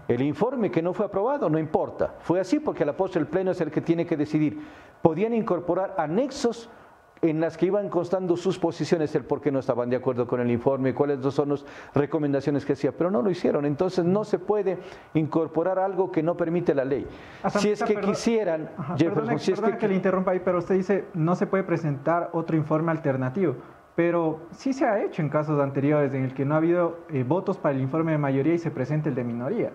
[0.07, 2.15] El informe que no fue aprobado no importa.
[2.19, 4.59] Fue así porque la postre el Pleno es el que tiene que decidir.
[5.03, 6.71] Podían incorporar anexos
[7.23, 10.41] en las que iban constando sus posiciones, el por qué no estaban de acuerdo con
[10.41, 11.65] el informe, cuáles son las
[11.95, 13.65] recomendaciones que hacía, pero no lo hicieron.
[13.65, 14.77] Entonces no se puede
[15.13, 17.07] incorporar algo que no permite la ley.
[17.49, 18.69] si es que quisieran...
[18.97, 22.91] si es que, le interrumpa ahí, pero usted dice no se puede presentar otro informe
[22.91, 23.55] alternativo.
[23.95, 27.23] Pero sí se ha hecho en casos anteriores en el que no ha habido eh,
[27.23, 29.71] votos para el informe de mayoría y se presenta el de minoría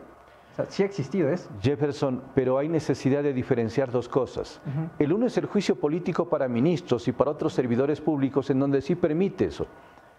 [0.68, 1.48] sí ha existido eso.
[1.60, 4.60] Jefferson, pero hay necesidad de diferenciar dos cosas.
[4.98, 8.80] El uno es el juicio político para ministros y para otros servidores públicos en donde
[8.80, 9.66] sí permite eso.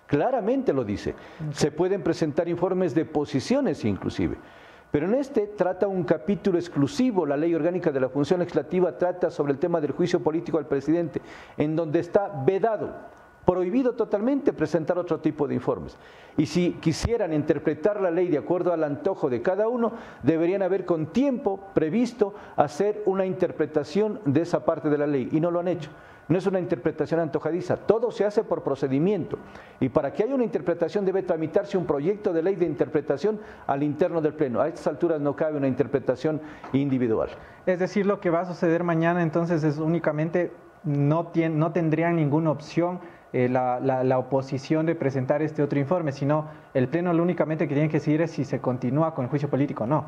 [0.08, 1.14] Claramente lo dice.
[1.52, 4.38] Se pueden presentar informes de posiciones inclusive.
[4.92, 9.30] Pero en este trata un capítulo exclusivo, la ley orgánica de la función legislativa trata
[9.30, 11.22] sobre el tema del juicio político al presidente,
[11.58, 12.96] en donde está vedado
[13.50, 15.98] prohibido totalmente presentar otro tipo de informes.
[16.38, 20.86] Y si quisieran interpretar la ley de acuerdo al antojo de cada uno, deberían haber
[20.86, 25.62] con tiempo previsto hacer una interpretación de esa parte de la ley y no lo
[25.62, 25.90] han hecho.
[26.28, 29.40] No es una interpretación antojadiza, todo se hace por procedimiento.
[29.80, 33.82] Y para que haya una interpretación debe tramitarse un proyecto de ley de interpretación al
[33.82, 34.62] interno del Pleno.
[34.62, 36.40] A estas alturas no cabe una interpretación
[36.72, 37.30] individual.
[37.66, 40.52] Es decir, lo que va a suceder mañana entonces es únicamente
[40.84, 43.00] no, no tendrían ninguna opción
[43.32, 47.90] eh, la, oposición de presentar este otro informe, sino el Pleno lo únicamente que tiene
[47.90, 50.06] que decidir es si se continúa con el juicio político o no.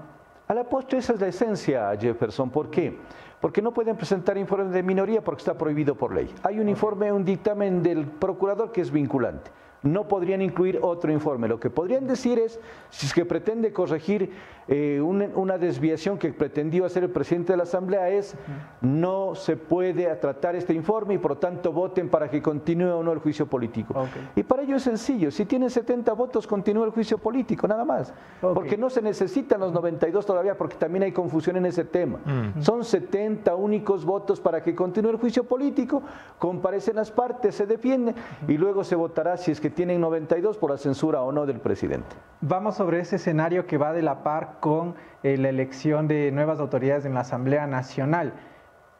[0.47, 2.49] A la postre esa es la esencia, Jefferson.
[2.49, 2.97] ¿Por qué?
[3.39, 6.33] Porque no pueden presentar informes de minoría porque está prohibido por ley.
[6.43, 9.51] Hay un informe, un dictamen del procurador que es vinculante
[9.83, 11.47] no podrían incluir otro informe.
[11.47, 12.59] Lo que podrían decir es,
[12.89, 14.31] si es que pretende corregir
[14.67, 18.35] eh, una, desviación que pretendió hacer el presidente de la Asamblea, es
[18.81, 23.03] no se puede tratar este informe y por lo tanto voten para que continúe o
[23.03, 23.93] no el juicio político.
[24.35, 28.13] Y para ello es sencillo, si tienen 70 votos, continúa el juicio político, nada más.
[28.39, 32.19] Porque no se necesitan los 92 todavía, porque también hay confusión en ese tema.
[32.59, 36.03] Son 70 únicos votos para que continúe el juicio político,
[36.37, 38.15] comparecen las partes, se defienden
[38.47, 41.59] y luego se votará si es que tienen 92 por la censura o no del
[41.59, 42.15] presidente.
[42.41, 46.59] Vamos sobre ese escenario que va de la par con eh, la elección de nuevas
[46.59, 48.33] autoridades en la Asamblea Nacional.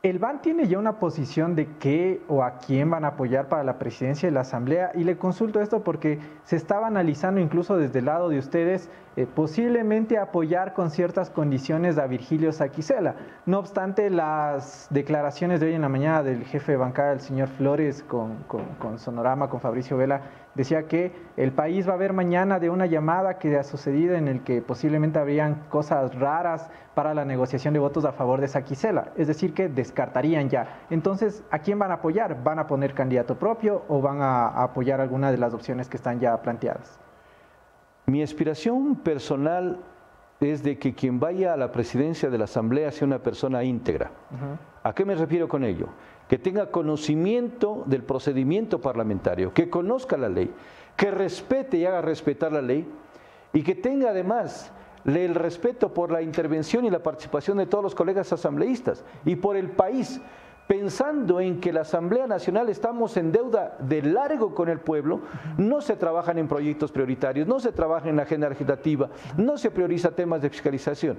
[0.03, 3.63] El BAN tiene ya una posición de qué o a quién van a apoyar para
[3.63, 7.99] la presidencia de la Asamblea y le consulto esto porque se estaba analizando incluso desde
[7.99, 13.13] el lado de ustedes eh, posiblemente apoyar con ciertas condiciones a Virgilio Saquicela.
[13.45, 17.49] No obstante, las declaraciones de hoy en la mañana del jefe de bancada, el señor
[17.49, 20.21] Flores, con, con Sonorama, con Fabricio Vela,
[20.55, 24.27] decía que el país va a ver mañana de una llamada que ha sucedido en
[24.27, 29.11] el que posiblemente habrían cosas raras para la negociación de votos a favor de Saquicela,
[29.15, 30.81] es decir, que descartarían ya.
[30.89, 32.43] Entonces, ¿a quién van a apoyar?
[32.43, 36.19] ¿Van a poner candidato propio o van a, apoyar alguna de las opciones que están
[36.19, 36.99] ya planteadas?
[38.05, 39.79] Mi aspiración personal
[40.41, 44.11] es de que quien vaya a la presidencia de la Asamblea sea una persona íntegra.
[44.83, 45.89] ¿A qué me refiero con ello?
[46.31, 50.49] Que tenga conocimiento del procedimiento parlamentario, que conozca la ley,
[50.95, 52.87] que respete y haga respetar la ley
[53.51, 54.71] y que tenga además
[55.03, 59.57] el respeto por la intervención y la participación de todos los colegas asambleístas y por
[59.57, 60.21] el país,
[60.67, 65.23] pensando en que la Asamblea Nacional estamos en deuda de largo con el pueblo,
[65.57, 69.69] no se trabajan en proyectos prioritarios, no se trabaja en la agenda legislativa, no se
[69.69, 71.17] prioriza temas de fiscalización.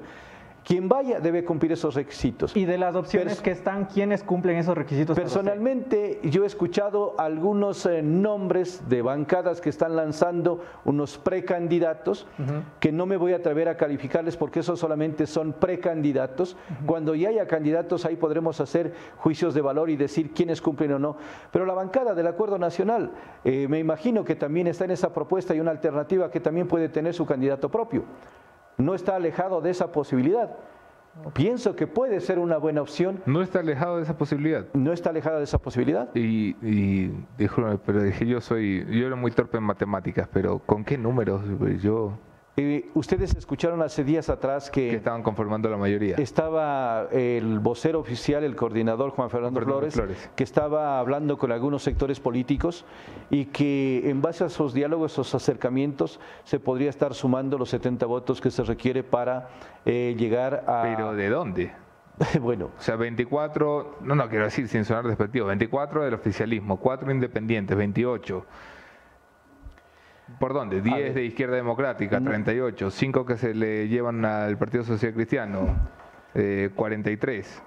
[0.64, 2.56] Quien vaya debe cumplir esos requisitos.
[2.56, 5.16] Y de las opciones que están, ¿quiénes cumplen esos requisitos?
[5.16, 12.26] Personalmente, yo he escuchado algunos eh, nombres de bancadas que están lanzando unos precandidatos,
[12.80, 16.56] que no me voy a atrever a calificarles porque esos solamente son precandidatos.
[16.86, 20.98] Cuando ya haya candidatos, ahí podremos hacer juicios de valor y decir quiénes cumplen o
[20.98, 21.16] no.
[21.50, 23.10] Pero la bancada del Acuerdo Nacional,
[23.44, 26.88] eh, me imagino que también está en esa propuesta y una alternativa que también puede
[26.88, 28.04] tener su candidato propio
[28.78, 30.50] no está alejado de esa posibilidad.
[31.34, 33.20] Pienso que puede ser una buena opción.
[33.26, 34.64] No está alejado de esa posibilidad.
[34.72, 36.08] No está alejado de esa posibilidad.
[36.14, 37.26] Y, y
[37.84, 41.42] pero dije, yo soy, yo era muy torpe en matemáticas, pero ¿con qué números?
[41.82, 42.18] Yo
[42.56, 46.16] eh, ustedes escucharon hace días atrás que, estaban conformando la mayoría.
[46.16, 50.00] Estaba el vocero oficial, el coordinador Juan Fernando Flores,
[50.36, 52.84] que estaba hablando con algunos sectores políticos
[53.30, 58.04] y que en base a esos diálogos, esos acercamientos, se podría estar sumando los 70
[58.04, 59.48] votos que se requiere para
[59.86, 60.82] eh, llegar a...
[60.82, 61.72] ¿Pero de dónde?
[62.40, 62.70] bueno.
[62.78, 67.76] O sea, 24, no, no quiero decir sin sonar despectivo, 24 del oficialismo, 4 independientes,
[67.76, 68.44] 28
[70.38, 70.80] ¿Por dónde?
[70.80, 75.76] 10 de Izquierda Democrática, 38, 5 que se le llevan al Partido Social Cristiano,
[76.74, 77.46] 43.
[77.46, 77.62] Eh,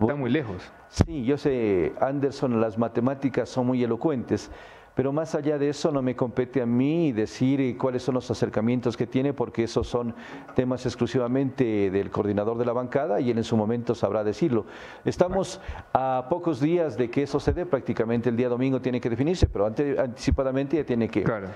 [0.00, 0.70] Está muy lejos.
[0.88, 4.50] Sí, yo sé, Anderson, las matemáticas son muy elocuentes,
[4.94, 8.96] pero más allá de eso no me compete a mí decir cuáles son los acercamientos
[8.96, 10.14] que tiene, porque esos son
[10.54, 14.66] temas exclusivamente del coordinador de la bancada y él en su momento sabrá decirlo.
[15.04, 15.60] Estamos
[15.94, 19.46] a pocos días de que eso se dé, prácticamente el día domingo tiene que definirse,
[19.46, 21.22] pero anticipadamente ya tiene que...
[21.22, 21.48] Claro.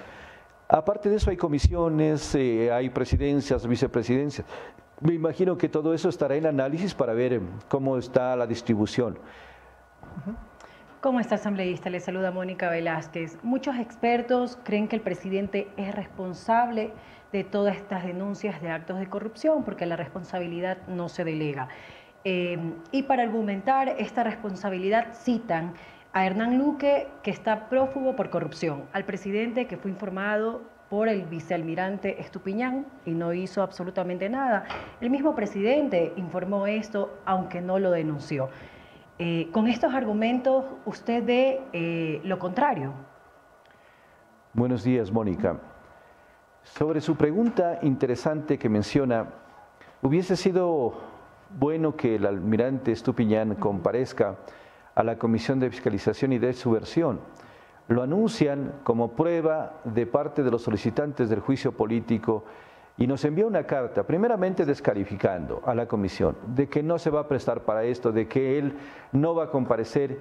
[0.72, 4.46] Aparte de eso hay comisiones, eh, hay presidencias, vicepresidencias.
[5.02, 9.18] Me imagino que todo eso estará en análisis para ver em, cómo está la distribución.
[11.02, 11.90] ¿Cómo está asambleísta?
[11.90, 13.38] Le saluda Mónica Velázquez.
[13.42, 16.94] Muchos expertos creen que el presidente es responsable
[17.32, 21.68] de todas estas denuncias de actos de corrupción porque la responsabilidad no se delega.
[22.24, 25.74] Em, y para argumentar esta responsabilidad citan
[26.12, 31.22] a Hernán Luque, que está prófugo por corrupción, al presidente que fue informado por el
[31.24, 34.66] vicealmirante Estupiñán y no hizo absolutamente nada.
[35.00, 38.50] El mismo presidente informó esto, aunque no lo denunció.
[39.18, 42.92] Eh, con estos argumentos, usted ve eh, lo contrario.
[44.52, 45.58] Buenos días, Mónica.
[46.62, 49.30] Sobre su pregunta interesante que menciona,
[50.02, 50.92] hubiese sido
[51.58, 54.36] bueno que el almirante Estupiñán comparezca
[54.94, 57.20] a la Comisión de Fiscalización y de su versión.
[57.88, 62.44] Lo anuncian como prueba de parte de los solicitantes del juicio político
[62.96, 67.20] y nos envía una carta, primeramente descalificando a la comisión, de que no se va
[67.20, 68.76] a prestar para esto, de que él
[69.12, 70.18] no va a comparecer.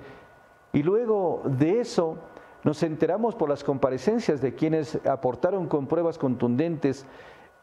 [0.73, 2.17] Y luego de eso
[2.63, 7.05] nos enteramos por las comparecencias de quienes aportaron con pruebas contundentes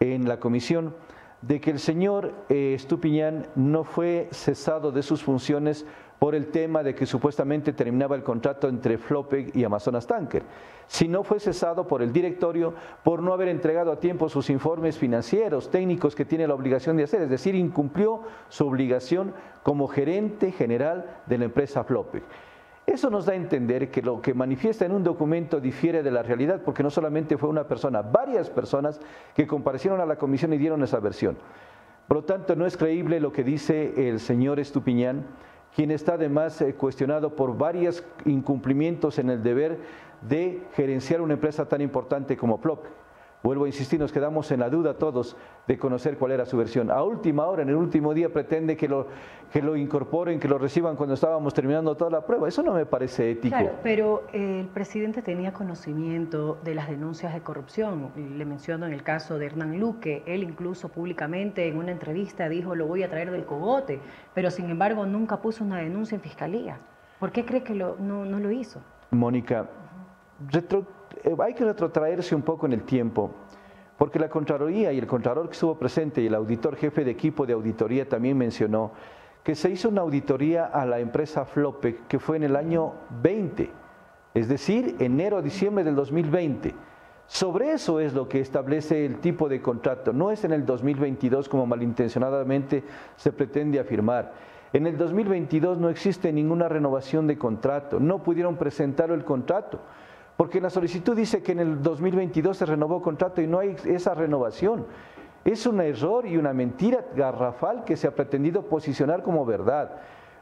[0.01, 0.95] en la comisión
[1.41, 5.87] de que el señor eh, Estupiñán no fue cesado de sus funciones
[6.19, 10.43] por el tema de que supuestamente terminaba el contrato entre Flopec y Amazonas Tanker,
[10.87, 15.71] sino fue cesado por el directorio por no haber entregado a tiempo sus informes financieros,
[15.71, 21.21] técnicos que tiene la obligación de hacer, es decir, incumplió su obligación como gerente general
[21.27, 22.25] de la empresa Flopec.
[22.89, 26.23] Eso nos da a entender que lo que manifiesta en un documento difiere de la
[26.23, 28.99] realidad, porque no solamente fue una persona, varias personas
[29.35, 31.37] que comparecieron a la comisión y dieron esa versión.
[32.09, 35.27] Por lo tanto, no es creíble lo que dice el señor Estupiñán,
[35.79, 39.79] quien está además eh, cuestionado por varios incumplimientos en el deber
[40.22, 42.85] de gerenciar una empresa tan importante como Plop.
[43.49, 45.34] Vuelvo a insistir, nos quedamos en la duda todos
[45.66, 46.90] de conocer cuál era su versión.
[46.90, 49.07] A última hora, en el último día, pretende que lo,
[49.51, 52.46] que lo incorporen, que lo reciban cuando estábamos terminando toda la prueba.
[52.46, 53.57] Eso no me parece ético.
[53.57, 58.11] Claro, pero el presidente tenía conocimiento de las denuncias de corrupción.
[58.16, 60.22] Le menciono en el caso de Hernán Luque.
[60.26, 63.99] Él incluso públicamente en una entrevista dijo lo voy a traer del cogote,
[64.34, 66.80] pero sin embargo nunca puso una denuncia en fiscalía.
[67.18, 68.82] ¿Por qué cree que no, no lo hizo?
[69.11, 69.66] Mónica,
[70.51, 70.97] retro eh,
[71.43, 73.31] hay que retrotraerse un poco en el tiempo,
[73.97, 77.47] porque la Contraloría y el Contralor que estuvo presente y el auditor jefe de equipo
[77.47, 78.93] de auditoría también mencionó
[79.43, 82.93] que se hizo una auditoría a la empresa Flopec que fue en el año
[83.23, 83.71] 20,
[84.35, 86.75] es decir, enero a diciembre del 2020.
[87.27, 91.49] Sobre eso es lo que establece el tipo de contrato, no es en el 2022
[91.49, 92.85] como malintencionadamente
[93.16, 94.33] se pretende afirmar.
[94.73, 99.81] En el 2022 no existe ninguna renovación de contrato, no pudieron presentar el contrato.
[100.39, 104.14] Porque la solicitud dice que en el 2022 se renovó contrato y no hay esa
[104.14, 104.86] renovación.
[105.45, 109.97] Es un error y una mentira garrafal que se ha pretendido posicionar como verdad.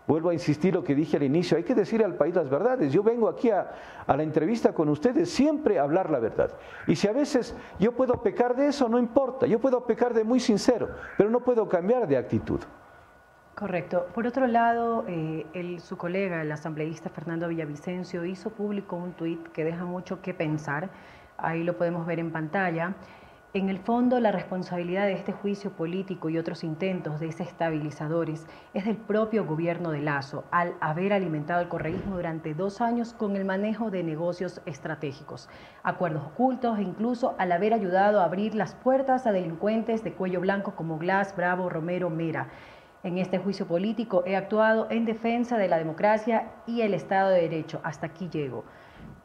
[0.06, 2.92] Vuelvo a insistir lo que dije al inicio, hay que decir al país las verdades.
[2.92, 3.70] Yo vengo aquí a,
[4.06, 6.50] a, la entrevista con ustedes siempre a hablar la verdad.
[6.86, 10.24] Y si a veces yo puedo pecar de eso, no importa, yo puedo pecar de
[10.24, 12.60] muy sincero, pero no puedo cambiar de actitud.
[13.56, 14.08] Correcto.
[14.14, 19.64] Por otro lado, eh, su colega, el asambleísta Fernando Villavicencio, hizo público un tuit que
[19.64, 20.90] deja mucho que pensar.
[21.38, 22.96] Ahí lo podemos ver en pantalla.
[23.54, 28.98] En el fondo, la responsabilidad de este juicio político y otros intentos desestabilizadores es del
[28.98, 33.90] propio gobierno de Lazo, al haber alimentado el correísmo durante dos años con el manejo
[33.90, 35.48] de negocios estratégicos,
[35.82, 40.42] acuerdos ocultos e incluso al haber ayudado a abrir las puertas a delincuentes de cuello
[40.42, 42.48] blanco como Glass, Bravo, Romero, Mera
[43.06, 47.42] en este juicio político he actuado en defensa de la democracia y el Estado de
[47.42, 47.80] Derecho.
[47.84, 48.64] Hasta aquí llego.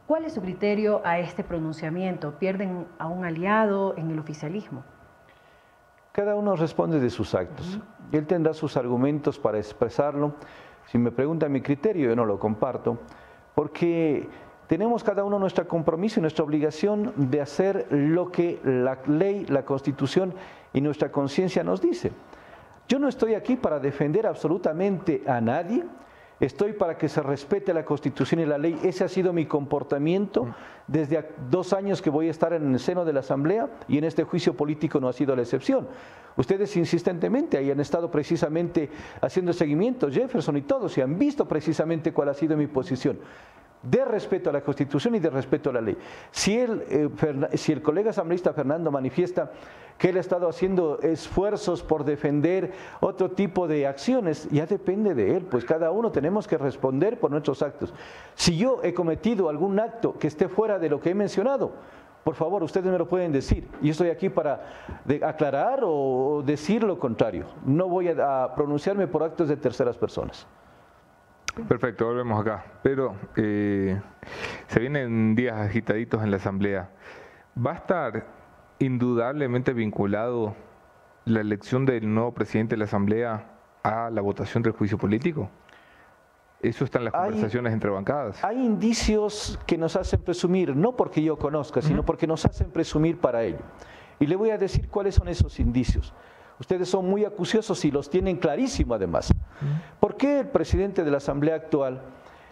[0.06, 2.38] ¿Cuál es su criterio a este pronunciamiento?
[2.38, 4.84] ¿Pierden a un aliado en el oficialismo?
[6.12, 7.80] Cada uno responde de sus actos.
[8.12, 10.36] Él tendrá sus argumentos para expresarlo.
[10.86, 13.00] Si me pregunta mi criterio, yo no lo comparto,
[13.56, 14.30] porque
[14.68, 19.66] tenemos cada uno nuestro compromiso y nuestra obligación de hacer lo que la ley, la
[19.66, 20.36] constitución
[20.72, 22.12] y nuestra conciencia nos dice.
[22.92, 25.86] Yo no estoy aquí para defender absolutamente a nadie,
[26.42, 28.78] estoy para que se respete la Constitución y la ley.
[28.84, 30.54] Ese ha sido mi comportamiento
[30.88, 34.04] desde dos años que voy a estar en el seno de la Asamblea y en
[34.04, 35.88] este juicio político no ha sido la excepción.
[36.36, 38.90] Ustedes insistentemente ahí han estado precisamente
[39.22, 43.20] haciendo seguimiento, Jefferson y todos, y han visto precisamente cuál ha sido mi posición
[43.84, 45.98] de respeto a la Constitución y de respeto a la ley.
[46.32, 49.52] Si el, eh, si el colega asambleísta Fernando manifiesta
[49.98, 55.38] que él ha estado haciendo esfuerzos por defender otro tipo de acciones, ya depende de
[55.38, 57.94] él, pues cada uno tenemos que responder por nuestros actos.
[58.34, 61.74] Si yo he cometido algún acto que esté fuera de lo que he mencionado,
[62.24, 63.68] por favor, ustedes me lo pueden decir.
[63.82, 64.64] Y estoy aquí para
[65.24, 67.46] aclarar o decir lo contrario.
[67.66, 70.48] No voy a pronunciarme por actos de terceras personas.
[71.68, 72.64] Perfecto, volvemos acá.
[72.82, 74.00] Pero eh,
[74.68, 76.90] se vienen días agitaditos en la Asamblea.
[77.56, 78.26] ¿Va a estar
[78.80, 80.56] indudablemente vinculado
[81.26, 83.46] la elección del nuevo presidente de la Asamblea
[83.84, 85.50] a la votación del juicio político?
[86.62, 88.44] Eso está en las conversaciones entre bancadas.
[88.44, 93.18] Hay indicios que nos hacen presumir, no porque yo conozca, sino porque nos hacen presumir
[93.18, 93.60] para ello.
[94.20, 96.14] Y le voy a decir cuáles son esos indicios.
[96.60, 99.34] Ustedes son muy acuciosos y los tienen clarísimo además.
[100.00, 102.02] ¿Por qué el presidente de la Asamblea actual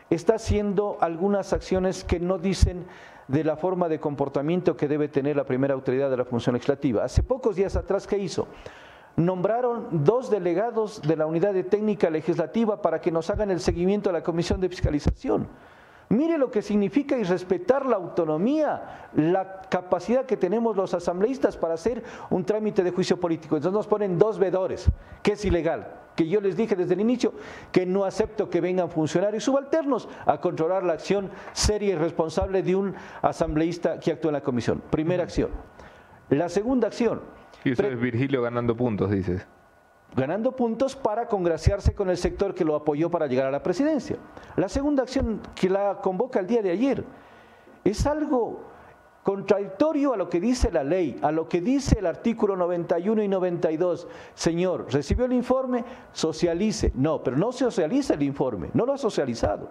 [0.09, 2.85] está haciendo algunas acciones que no dicen
[3.27, 7.03] de la forma de comportamiento que debe tener la primera autoridad de la función legislativa?
[7.03, 8.47] Hace pocos días atrás, ¿qué hizo?
[9.15, 14.09] Nombraron dos delegados de la unidad de técnica legislativa para que nos hagan el seguimiento
[14.09, 15.47] a la comisión de fiscalización.
[16.09, 21.75] Mire lo que significa y respetar la autonomía, la capacidad que tenemos los asambleístas para
[21.75, 23.55] hacer un trámite de juicio político.
[23.55, 24.89] Entonces nos ponen dos vedores,
[25.21, 27.33] que es ilegal, que yo les dije desde el inicio
[27.71, 32.75] que no acepto que vengan funcionarios subalternos a controlar la acción seria y responsable de
[32.75, 34.81] un asambleísta que actúa en la comisión.
[34.89, 35.51] Primera acción.
[36.29, 37.21] La segunda acción,
[37.63, 39.45] Y eso es Virgilio ganando puntos, dices.
[40.15, 44.17] Ganando puntos para congraciarse con el sector que lo apoyó para llegar a la presidencia.
[44.55, 47.03] La segunda acción que la convoca el día de ayer
[47.83, 48.69] es algo
[49.23, 53.27] contradictorio a lo que dice la ley, a lo que dice el artículo 91 y
[53.27, 54.07] 92.
[54.33, 56.91] Señor, recibió el informe, socialice.
[56.95, 59.69] No, pero no socializa el informe, no lo ha socializado.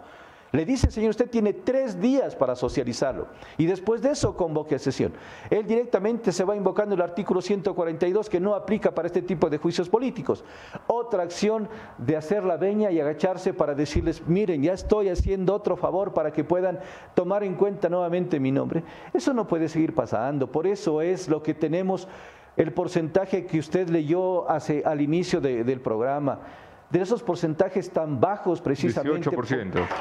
[0.51, 3.27] Le dice, señor, usted tiene tres días para socializarlo
[3.59, 5.13] y después de eso convoque a sesión.
[5.51, 9.59] Él directamente se va invocando el artículo 142 que no aplica para este tipo de
[9.59, 10.45] juicios políticos.
[10.87, 11.69] Otra acción
[11.99, 16.33] de hacer la veña y agacharse para decirles, miren, ya estoy haciendo otro favor para
[16.33, 16.79] que puedan
[17.15, 18.83] tomar en cuenta nuevamente mi nombre.
[19.13, 20.51] Eso no puede seguir pasando.
[20.51, 22.09] Por eso es lo que tenemos
[22.57, 26.41] el porcentaje que usted leyó hace, al inicio del programa
[26.91, 29.31] de esos porcentajes tan bajos precisamente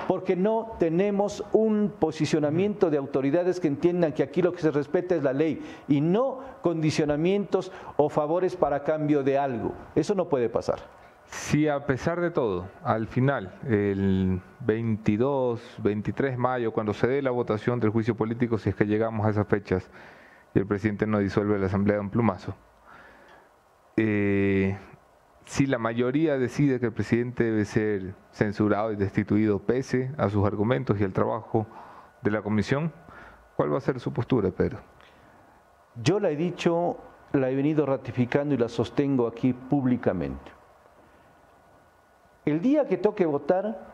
[0.07, 5.15] porque no tenemos un posicionamiento de autoridades que entiendan que aquí lo que se respeta
[5.15, 9.73] es la ley y no condicionamientos o favores para cambio de algo.
[9.95, 10.79] Eso no puede pasar.
[11.29, 17.21] Si a pesar de todo, al final, el 22, 23 de mayo, cuando se dé
[17.21, 19.89] la votación del juicio político, si es que llegamos a esas fechas
[20.53, 22.55] y el presidente no disuelve la asamblea de un plumazo,
[23.97, 24.77] eh,
[25.47, 30.45] si la mayoría decide que el presidente debe ser censurado y destituido pese a sus
[30.45, 31.65] argumentos y al trabajo
[32.21, 32.91] de la comisión,
[33.55, 34.79] ¿cuál va a ser su postura, Pedro?
[36.03, 36.97] Yo la he dicho,
[37.31, 40.51] la he venido ratificando y la sostengo aquí públicamente.
[42.43, 43.87] El día que toque votar,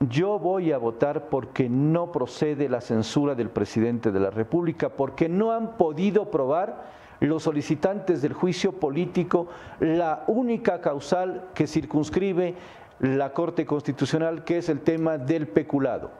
[0.00, 5.28] yo voy a votar porque no procede la censura del presidente de la República, porque
[5.28, 9.48] no han podido probar los solicitantes del juicio político
[9.80, 12.54] la única causal que circunscribe
[13.00, 16.10] la Corte Constitucional, que es el tema del peculado.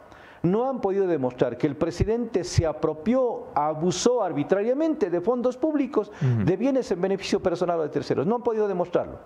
[0.43, 6.57] No han podido demostrar que el presidente se apropió, abusó arbitrariamente de fondos públicos, de
[6.57, 8.27] bienes en beneficio personal o de terceros.
[8.27, 9.19] No han podido demostrarlo.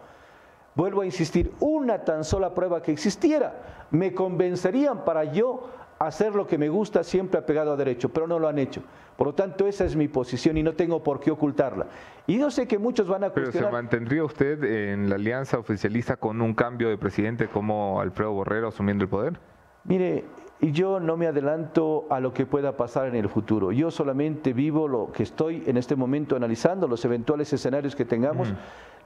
[0.74, 5.68] Vuelvo a insistir, una tan sola prueba que existiera me convencerían para yo
[6.00, 8.82] hacer lo que me gusta siempre apegado a derecho, pero no lo han hecho.
[9.16, 11.88] Por lo tanto, esa es mi posición y no tengo por qué ocultarla.
[12.26, 13.52] Y yo sé que muchos van a cuestionar...
[13.52, 18.32] ¿Pero se mantendría usted en la alianza oficialista con un cambio de presidente como Alfredo
[18.32, 19.38] Borrero asumiendo el poder?
[19.84, 20.24] Mire,
[20.62, 23.70] yo no me adelanto a lo que pueda pasar en el futuro.
[23.70, 28.54] Yo solamente vivo lo que estoy en este momento analizando, los eventuales escenarios que tengamos.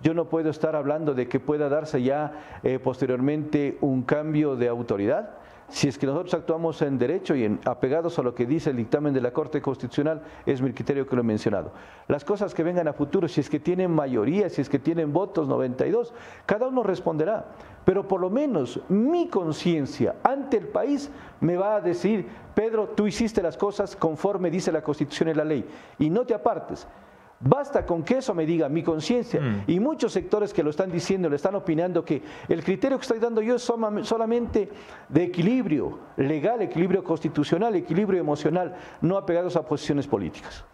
[0.01, 4.69] Yo no puedo estar hablando de que pueda darse ya eh, posteriormente un cambio de
[4.69, 5.39] autoridad
[5.69, 8.77] si es que nosotros actuamos en derecho y en, apegados a lo que dice el
[8.77, 11.73] dictamen de la Corte Constitucional, es mi criterio que lo he mencionado.
[12.07, 15.13] Las cosas que vengan a futuro, si es que tienen mayoría, si es que tienen
[15.13, 16.13] votos 92,
[16.47, 17.47] cada uno responderá.
[17.85, 21.11] Pero por lo menos mi conciencia ante el país
[21.41, 25.45] me va a decir, Pedro, tú hiciste las cosas conforme dice la Constitución y la
[25.45, 25.67] ley,
[25.99, 26.87] y no te apartes.
[27.47, 29.41] Basta con que eso me diga mi conciencia.
[29.41, 29.65] Mm.
[29.67, 33.19] Y muchos sectores que lo están diciendo, le están opinando que el criterio que estoy
[33.19, 34.71] dando yo es solamente
[35.09, 40.65] de equilibrio legal, equilibrio constitucional, equilibrio emocional, no apegados a posiciones políticas.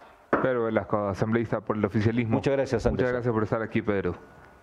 [0.41, 2.35] Pedro Velasco, asambleísta por el oficialismo.
[2.35, 4.15] Muchas gracias, Muchas gracias por estar aquí, Pedro.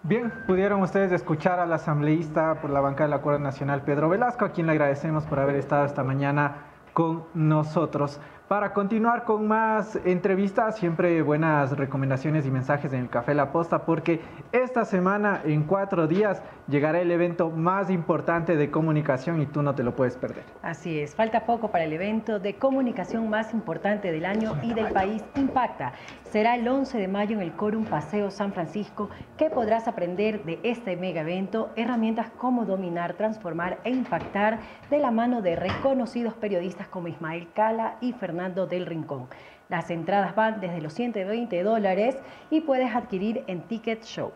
[0.02, 4.52] Bien, pudieron ustedes escuchar al asambleísta por la banca del Acuerdo Nacional, Pedro Velasco, a
[4.52, 8.20] quien le agradecemos por haber estado esta mañana con nosotros.
[8.49, 13.84] Para continuar con más entrevistas, siempre buenas recomendaciones y mensajes en el Café La Posta,
[13.84, 14.22] porque
[14.53, 19.74] esta semana, en cuatro días, llegará el evento más importante de comunicación y tú no
[19.74, 20.44] te lo puedes perder.
[20.62, 24.94] Así es, falta poco para el evento de comunicación más importante del año y del
[24.94, 25.92] país Impacta.
[26.24, 30.59] Será el 11 de mayo en el Corum Paseo San Francisco, que podrás aprender de
[30.62, 36.88] este mega evento herramientas como dominar, transformar e impactar de la mano de reconocidos periodistas
[36.88, 39.26] como Ismael Cala y Fernando del Rincón.
[39.68, 42.16] Las entradas van desde los 120 dólares
[42.51, 44.32] y puedes adquirir en Ticket Show.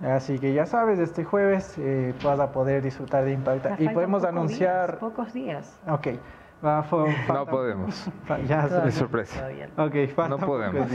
[0.00, 3.76] Así que ya sabes, este jueves eh, vas a poder disfrutar de Impacta.
[3.78, 4.98] Y podemos anunciar...
[4.98, 5.78] pocos días.
[5.88, 6.08] Ok.
[6.62, 8.10] no podemos.
[8.48, 9.46] Ya es sorpresa.
[9.76, 9.94] Ok,
[10.28, 10.88] no podemos.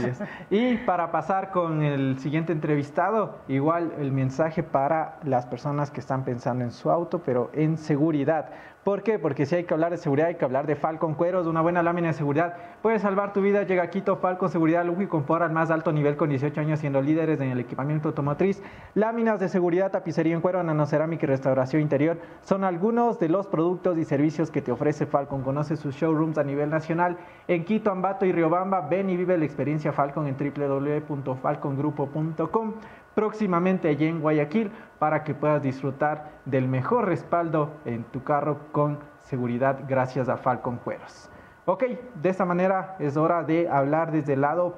[0.50, 6.24] Y para pasar con el siguiente entrevistado, igual el mensaje para las personas que están
[6.24, 8.50] pensando en su auto, pero en seguridad.
[8.84, 9.18] ¿Por qué?
[9.18, 11.82] Porque si hay que hablar de seguridad, hay que hablar de Falcon Cueros, una buena
[11.82, 12.56] lámina de seguridad.
[12.80, 13.64] Puede salvar tu vida.
[13.64, 16.80] Llega a Quito, Falcon Seguridad, lujo y confort al más alto nivel con 18 años
[16.80, 18.62] siendo líderes en el equipamiento automotriz.
[18.94, 23.98] Láminas de seguridad, tapicería en cuero, nanocerámica y restauración interior son algunos de los productos
[23.98, 25.42] y servicios que te ofrece Falcon.
[25.42, 28.88] Conoce sus showrooms a nivel nacional en Quito, Ambato y Riobamba.
[28.88, 32.74] Ven y vive la experiencia Falcon en www.falcongrupo.com
[33.18, 39.00] próximamente allí en Guayaquil para que puedas disfrutar del mejor respaldo en tu carro con
[39.18, 41.28] seguridad gracias a Falcon Cueros.
[41.64, 41.82] Ok,
[42.14, 44.76] de esta manera es hora de hablar desde el lado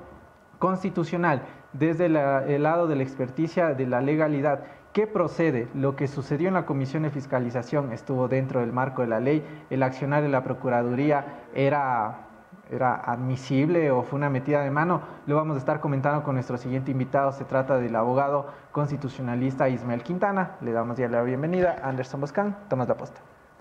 [0.59, 1.43] constitucional.
[1.75, 4.65] desde el lado de la experticia de la legalidad.
[4.95, 5.69] ¿Qué procede?
[5.75, 9.45] Lo que sucedió en la Comisión de Fiscalización estuvo dentro del marco de la ley.
[9.69, 12.30] El accionar de la Procuraduría era
[12.71, 16.57] era admisible o fue una metida de mano, lo vamos a estar comentando con nuestro
[16.57, 17.33] siguiente invitado.
[17.33, 20.57] Se trata del abogado constitucionalista Ismael Quintana.
[20.61, 21.77] Le damos ya la bienvenida.
[21.83, 23.21] Anderson Boscan, Tomás la posta.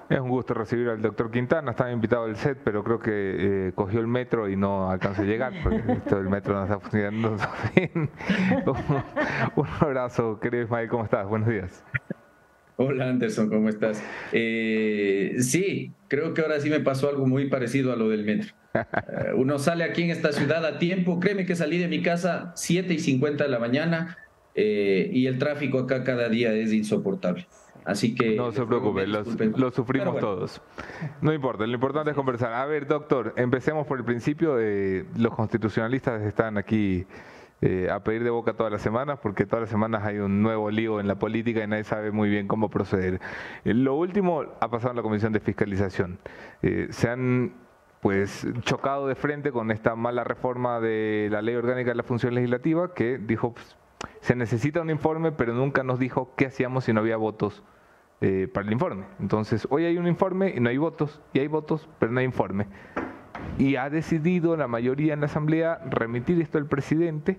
[0.10, 1.72] Es un gusto recibir al doctor Quintana.
[1.72, 5.26] Estaba invitado al set, pero creo que eh, cogió el metro y no alcanzó a
[5.26, 5.78] llegar, porque
[6.16, 7.38] el metro no está funcionando
[7.76, 8.10] bien.
[9.56, 10.90] un abrazo, querido Ismael.
[10.90, 11.28] ¿Cómo estás?
[11.28, 11.84] Buenos días.
[12.82, 14.02] Hola Anderson, ¿cómo estás?
[14.32, 18.54] Eh, sí, creo que ahora sí me pasó algo muy parecido a lo del metro.
[19.12, 22.54] Eh, uno sale aquí en esta ciudad a tiempo, créeme que salí de mi casa
[22.56, 24.18] 7 y 50 de la mañana
[24.54, 27.48] eh, y el tráfico acá cada día es insoportable.
[27.84, 28.36] Así que...
[28.36, 30.62] No se preocupe, lo, sufrimos todos.
[31.22, 32.54] No importa, lo importante es conversar.
[32.54, 34.56] A ver, doctor, empecemos por el principio.
[35.18, 37.06] los constitucionalistas están aquí
[37.62, 40.72] eh, a pedir de boca todas las semanas, porque todas las semanas hay un nuevo
[40.72, 43.20] lío en la política y nadie sabe muy bien cómo proceder.
[43.66, 46.20] Eh, lo último ha pasado en la Comisión de Fiscalización.
[46.62, 47.54] Eh, se han
[48.00, 52.34] pues chocado de frente con esta mala reforma de la ley orgánica de la función
[52.34, 53.76] legislativa que dijo pues,
[54.22, 57.62] se necesita un informe pero nunca nos dijo qué hacíamos si no había votos
[58.54, 59.04] para el informe.
[59.20, 62.26] Entonces hoy hay un informe y no hay votos y hay votos pero no hay
[62.26, 62.68] informe
[63.58, 67.38] y ha decidido la mayoría en la Asamblea remitir esto al presidente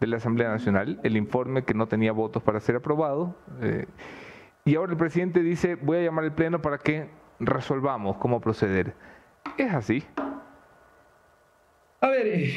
[0.00, 3.36] de la Asamblea Nacional, el informe que no tenía votos para ser aprobado.
[3.60, 3.86] Eh,
[4.64, 8.94] y ahora el presidente dice, voy a llamar al Pleno para que resolvamos cómo proceder.
[9.58, 10.02] ¿Es así?
[12.00, 12.50] A ver,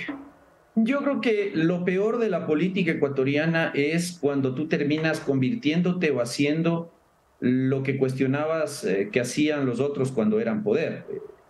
[0.76, 6.22] yo creo que lo peor de la política ecuatoriana es cuando tú terminas convirtiéndote o
[6.22, 6.94] haciendo
[7.42, 11.06] lo que cuestionabas eh, que hacían los otros cuando eran poder.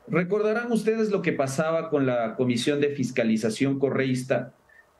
[0.07, 4.53] Recordarán ustedes lo que pasaba con la Comisión de Fiscalización Correísta,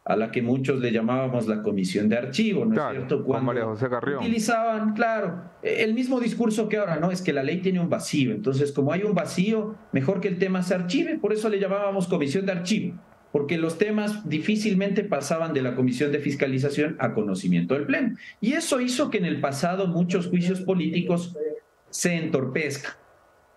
[0.05, 3.23] a la que muchos le llamábamos la Comisión de Archivo, ¿no es cierto?
[3.23, 4.19] Cuando María José Carrión.
[4.19, 7.09] utilizaban, claro, el mismo discurso que ahora, ¿no?
[7.09, 8.31] Es que la ley tiene un vacío.
[8.31, 11.17] Entonces, como hay un vacío, mejor que el tema se archive.
[11.19, 12.97] Por eso le llamábamos Comisión de Archivo,
[13.31, 18.17] porque los temas difícilmente pasaban de la Comisión de Fiscalización a conocimiento del Pleno.
[18.41, 21.37] Y eso hizo que en el pasado muchos juicios políticos
[21.89, 23.02] se entorpezcan.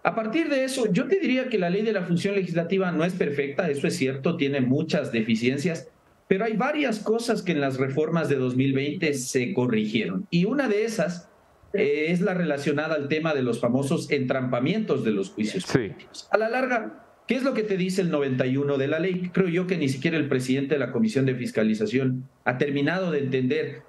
[0.06, 3.04] A partir de eso, yo te diría que la ley de la función legislativa no
[3.04, 5.88] es perfecta, eso es cierto, tiene muchas deficiencias,
[6.28, 10.28] pero hay varias cosas que en las reformas de 2020 se corrigieron.
[10.30, 11.28] Y una de esas
[11.72, 16.28] eh, es la relacionada al tema de los famosos entrampamientos de los juicios políticos.
[16.30, 19.32] A la larga, ¿qué es lo que te dice el 91 de la ley?
[19.34, 23.18] Creo yo que ni siquiera el presidente de la Comisión de Fiscalización ha terminado de
[23.18, 23.82] entender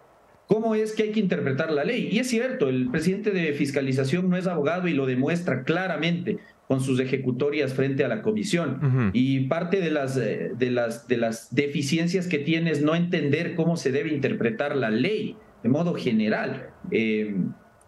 [0.47, 2.09] cómo es que hay que interpretar la ley.
[2.11, 6.81] Y es cierto, el presidente de fiscalización no es abogado y lo demuestra claramente con
[6.81, 9.11] sus ejecutorias frente a la comisión.
[9.13, 13.55] Y parte de las, eh, de, las, de las deficiencias que tiene es no entender
[13.55, 16.69] cómo se debe interpretar la ley de modo general.
[16.91, 17.35] Eh,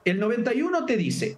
[0.05, 1.37] el 91 te dice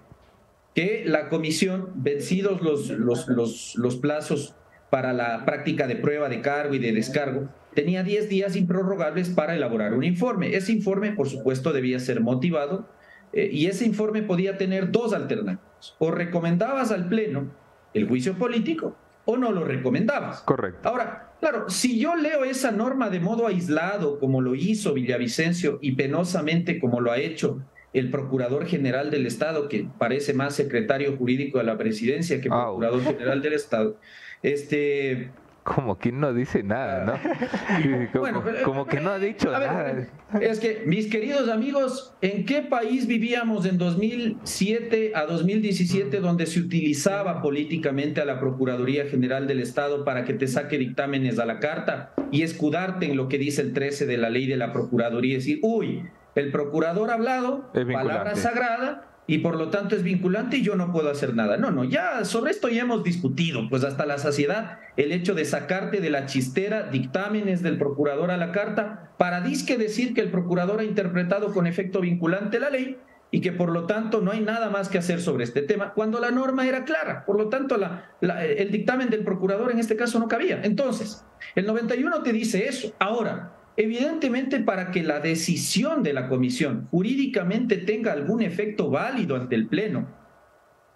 [0.75, 4.55] que la comisión, vencidos los, los, los, los plazos
[4.89, 9.55] para la práctica de prueba de cargo y de descargo, tenía 10 días improrrogables para
[9.55, 10.55] elaborar un informe.
[10.55, 12.89] Ese informe, por supuesto, debía ser motivado
[13.33, 15.95] eh, y ese informe podía tener dos alternativas.
[15.99, 17.51] O recomendabas al Pleno
[17.93, 18.95] el juicio político
[19.25, 20.41] o no lo recomendabas.
[20.41, 20.87] Correcto.
[20.87, 25.93] Ahora, claro, si yo leo esa norma de modo aislado, como lo hizo Villavicencio y
[25.93, 27.61] penosamente como lo ha hecho
[27.93, 33.03] el Procurador General del Estado, que parece más secretario jurídico de la presidencia que Procurador
[33.03, 33.97] General del Estado,
[34.43, 35.29] este,
[35.63, 38.11] como que no dice nada, ¿no?
[38.11, 40.07] Como, como que no ha dicho nada.
[40.39, 46.59] Es que, mis queridos amigos, ¿en qué país vivíamos en 2007 a 2017 donde se
[46.59, 51.59] utilizaba políticamente a la Procuraduría General del Estado para que te saque dictámenes a la
[51.59, 55.33] carta y escudarte en lo que dice el 13 de la ley de la Procuraduría
[55.33, 56.03] y decir, uy,
[56.35, 60.91] el procurador ha hablado, palabra sagrada, y por lo tanto es vinculante y yo no
[60.91, 61.57] puedo hacer nada.
[61.57, 65.45] No, no, ya sobre esto ya hemos discutido, pues hasta la saciedad, el hecho de
[65.45, 70.31] sacarte de la chistera dictámenes del procurador a la carta para disque decir que el
[70.31, 72.97] procurador ha interpretado con efecto vinculante la ley
[73.31, 76.19] y que por lo tanto no hay nada más que hacer sobre este tema, cuando
[76.19, 77.23] la norma era clara.
[77.25, 77.77] Por lo tanto,
[78.19, 80.59] el dictamen del procurador en este caso no cabía.
[80.63, 82.93] Entonces, el 91 te dice eso.
[82.99, 89.55] Ahora, Evidentemente, para que la decisión de la comisión jurídicamente tenga algún efecto válido ante
[89.55, 90.07] el Pleno,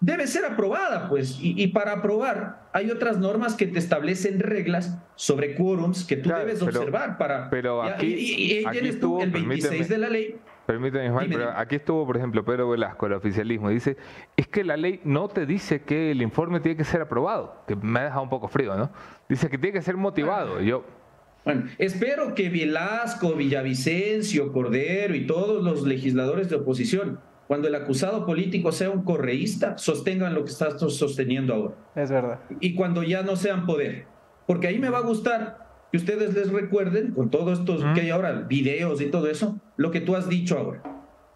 [0.00, 5.54] debe ser aprobada, pues, y, para aprobar hay otras normas que te establecen reglas sobre
[5.54, 7.48] quórums que tú debes observar para...
[7.48, 10.36] Pero aquí, y, tienes tú el 26 de la ley.
[10.66, 13.96] Permíteme, Juan, pero aquí estuvo, por ejemplo, Pedro Velasco, el oficialismo, dice,
[14.36, 17.76] es que la ley no te dice que el informe tiene que ser aprobado, que
[17.76, 18.90] me ha dejado un poco frío, ¿no?
[19.28, 20.60] Dice que tiene que ser motivado.
[20.60, 20.84] Yo,
[21.46, 28.26] Bueno, espero que Velasco, Villavicencio, Cordero y todos los legisladores de oposición, cuando el acusado
[28.26, 31.74] político sea un correísta, sostengan lo que estás sosteniendo ahora.
[31.94, 32.40] Es verdad.
[32.58, 34.06] Y cuando ya no sean poder.
[34.48, 38.10] Porque ahí me va a gustar que ustedes les recuerden, con todos estos que hay
[38.10, 40.82] ahora, videos y todo eso, lo que tú has dicho ahora.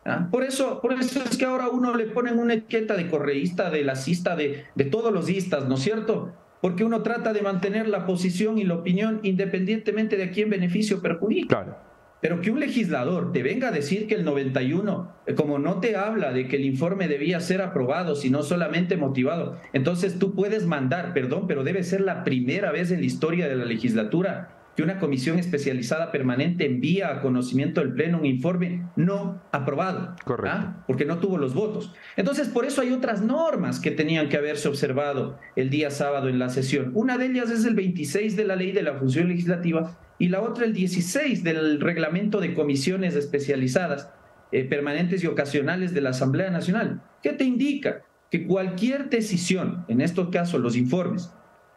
[0.04, 0.26] ¿Ah?
[0.32, 3.84] Por, eso, por eso es que ahora uno le ponen una etiqueta de correísta, de
[3.84, 6.32] lacista, de, de todos los istas, ¿no es cierto?
[6.60, 11.00] Porque uno trata de mantener la posición y la opinión independientemente de a quién beneficio
[11.00, 11.62] perjudica.
[11.62, 11.90] Claro.
[12.20, 15.96] Pero que un legislador te venga a decir que el 91, eh, como no te
[15.96, 21.14] habla de que el informe debía ser aprobado, sino solamente motivado, entonces tú puedes mandar,
[21.14, 24.98] perdón, pero debe ser la primera vez en la historia de la legislatura que una
[24.98, 30.56] comisión especializada permanente envía a conocimiento del Pleno un informe no aprobado, Correcto.
[30.58, 30.84] ¿ah?
[30.86, 31.92] porque no tuvo los votos.
[32.16, 36.38] Entonces, por eso hay otras normas que tenían que haberse observado el día sábado en
[36.38, 36.92] la sesión.
[36.94, 40.40] Una de ellas es el 26 de la ley de la función legislativa y la
[40.40, 44.08] otra el 16 del reglamento de comisiones especializadas
[44.50, 47.02] eh, permanentes y ocasionales de la Asamblea Nacional.
[47.22, 48.00] ¿Qué te indica?
[48.30, 51.30] Que cualquier decisión, en estos casos los informes,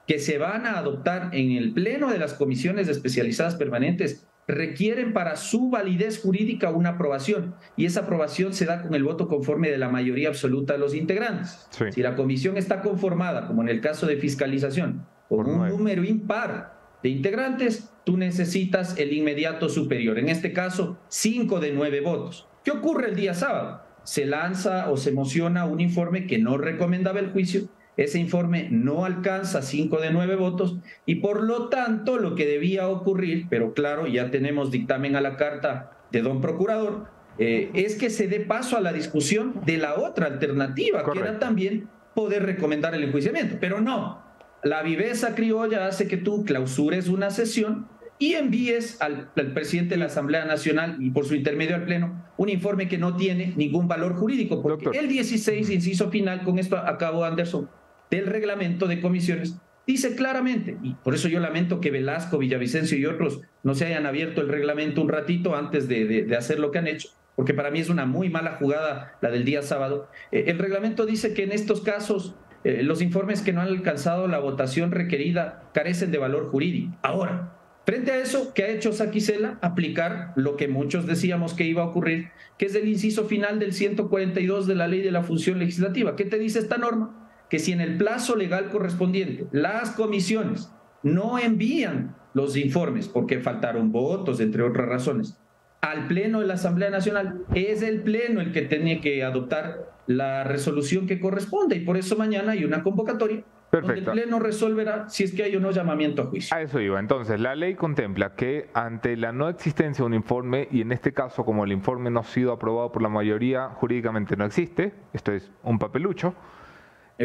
[0.08, 5.38] que se van a adoptar en el pleno de las comisiones especializadas permanentes requieren para
[5.38, 9.78] su validez jurídica una aprobación y esa aprobación se da con el voto conforme de
[9.78, 11.68] la mayoría absoluta de los integrantes.
[11.92, 16.74] Si la comisión está conformada, como en el caso de fiscalización, con un número impar
[17.02, 20.20] de integrantes, tú necesitas el inmediato superior.
[20.20, 22.48] En este caso, cinco de nueve votos.
[22.64, 23.82] ¿Qué ocurre el día sábado?
[24.04, 29.06] Se lanza o se emociona un informe que no recomendaba el juicio ese informe no
[29.06, 34.08] alcanza cinco de nueve votos y por lo tanto lo que debía ocurrir, pero claro,
[34.08, 37.06] ya tenemos dictamen a la carta de don procurador,
[37.38, 41.40] eh, es que se dé paso a la discusión de la otra alternativa, que era
[41.40, 43.58] también poder recomendar el enjuiciamiento.
[43.60, 44.22] Pero no,
[44.64, 47.88] la viveza criolla hace que tú clausures una sesión
[48.20, 52.50] y envíes al, presidente de la Asamblea Nacional y por su intermedio al Pleno un
[52.50, 57.24] informe que no tiene ningún valor jurídico, porque el 16, inciso final, con esto acabo
[57.26, 57.70] Anderson,
[58.10, 63.06] del reglamento de comisiones dice claramente, y por eso yo lamento que Velasco, Villavicencio y
[63.06, 66.88] otros no se hayan abierto el reglamento un ratito antes de, hacer lo que han
[66.88, 70.10] hecho, porque para mí es una muy mala jugada la del día sábado.
[70.32, 74.28] Eh, el reglamento dice que en estos casos eh, los informes que no han alcanzado
[74.28, 76.96] la votación requerida carecen de valor jurídico.
[77.02, 79.58] Ahora, frente a eso, ¿qué ha hecho Saquicela?
[79.62, 83.74] Aplicar lo que muchos decíamos que iba a ocurrir, que es el inciso final del
[83.74, 86.16] 142 de la ley de la función legislativa.
[86.16, 87.23] ¿Qué te dice esta norma?
[87.54, 90.74] Que si en el plazo legal correspondiente las comisiones
[91.04, 95.40] no envían los informes porque faltaron votos, entre otras razones,
[95.80, 100.44] al Pleno de la Asamblea Nacional, es el Pleno el que tiene que adoptar la
[100.44, 105.24] resolución que corresponde y por eso mañana hay una convocatoria donde el Pleno resolverá si
[105.24, 106.58] es que hay o no llamamiento a juicio.
[106.58, 107.00] A eso iba.
[107.00, 111.14] Entonces, la ley contempla que ante la no existencia de un informe, y en este
[111.14, 115.32] caso como el informe no ha sido aprobado por la mayoría, jurídicamente no existe, esto
[115.32, 116.34] es un papelucho,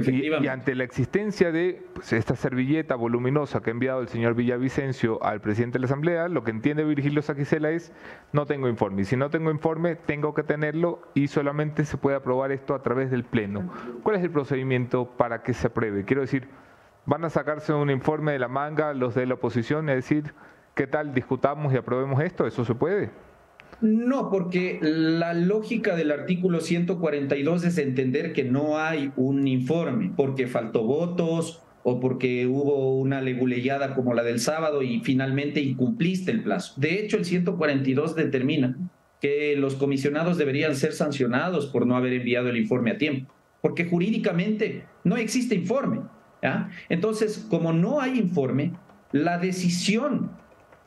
[0.07, 5.23] y, ante la existencia de pues, esta servilleta voluminosa que ha enviado el señor Villavicencio
[5.23, 7.93] al presidente de la Asamblea, lo que entiende Virgilio Saquicela es
[8.33, 9.03] no tengo informe.
[9.03, 12.83] Y si no tengo informe, tengo que tenerlo y solamente se puede aprobar esto a
[12.83, 13.71] través del Pleno.
[14.03, 16.05] ¿Cuál es el procedimiento para que se apruebe?
[16.05, 16.49] Quiero decir,
[17.07, 20.35] ¿van a sacarse un informe de la manga los de la oposición y decir,
[20.75, 22.47] ¿qué tal discutamos y aprobemos esto?
[22.47, 23.11] ¿Eso se puede?
[23.81, 30.49] No, porque la lógica del artículo 142 es entender que no hay un informe, porque
[30.49, 36.43] faltó votos o porque hubo una leguleyada como la del sábado y finalmente incumpliste el
[36.43, 36.75] plazo.
[36.77, 38.77] De hecho, el 142 determina
[39.21, 43.85] que los comisionados deberían ser sancionados por no haber enviado el informe a tiempo, porque
[43.85, 46.01] jurídicamente no existe informe.
[46.89, 48.73] Entonces, como no hay informe,
[49.13, 50.33] la decisión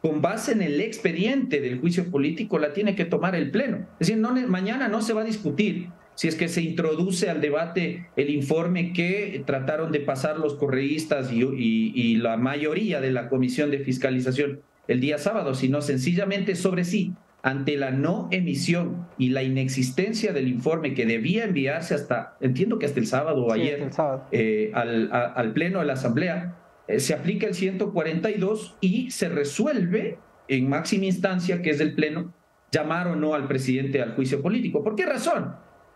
[0.01, 3.87] con base en el expediente del juicio político, la tiene que tomar el Pleno.
[3.99, 7.41] Es decir, no, mañana no se va a discutir si es que se introduce al
[7.41, 13.29] debate el informe que trataron de pasar los correístas y, y, la mayoría de la
[13.29, 19.29] Comisión de Fiscalización el día sábado, sino sencillamente sobre sí, ante la no emisión y
[19.29, 23.89] la inexistencia del informe que debía enviarse hasta, entiendo que hasta el sábado o ayer,
[24.31, 26.60] eh, al, al Pleno de la Asamblea,
[26.97, 30.17] se aplica el 142 y se resuelve
[30.47, 32.33] en máxima instancia, que es el Pleno,
[32.71, 34.83] llamar o no al presidente al juicio político.
[34.83, 35.55] ¿Por qué razón?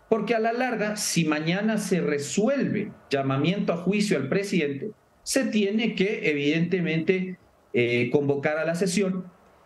[0.09, 4.91] Porque a la larga, si mañana se resuelve llamamiento a juicio al presidente,
[5.23, 7.37] se tiene que evidentemente
[7.73, 9.25] eh, convocar a la sesión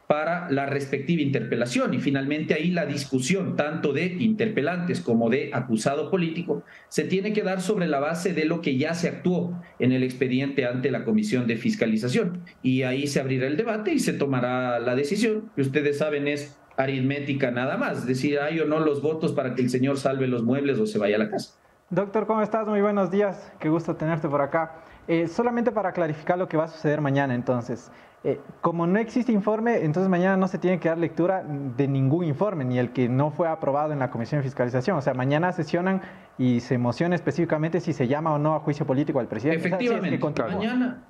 [0.09, 6.09] para la respectiva interpelación y finalmente ahí la discusión tanto de interpelantes como de acusado
[6.09, 9.91] político se tiene que dar sobre la base de lo que ya se actuó en
[9.91, 14.13] el expediente ante la Comisión de Fiscalización y ahí se abrirá el debate y se
[14.13, 19.03] tomará la decisión que ustedes saben es aritmética nada más, decir, hay o no los
[19.03, 21.53] votos para que el señor salve los muebles o se vaya a la casa.
[21.91, 22.67] Doctor, ¿cómo estás?
[22.67, 24.71] Muy buenos días, qué gusto tenerte por acá.
[25.07, 27.91] Eh, solamente para clarificar lo que va a suceder mañana entonces.
[28.23, 32.25] Eh, como no existe informe, entonces mañana no se tiene que dar lectura de ningún
[32.25, 34.97] informe, ni el que no fue aprobado en la Comisión de Fiscalización.
[34.97, 36.01] O sea, mañana sesionan
[36.37, 39.65] y se emociona específicamente si se llama o no a juicio político al presidente.
[39.65, 41.03] Efectivamente, mañana,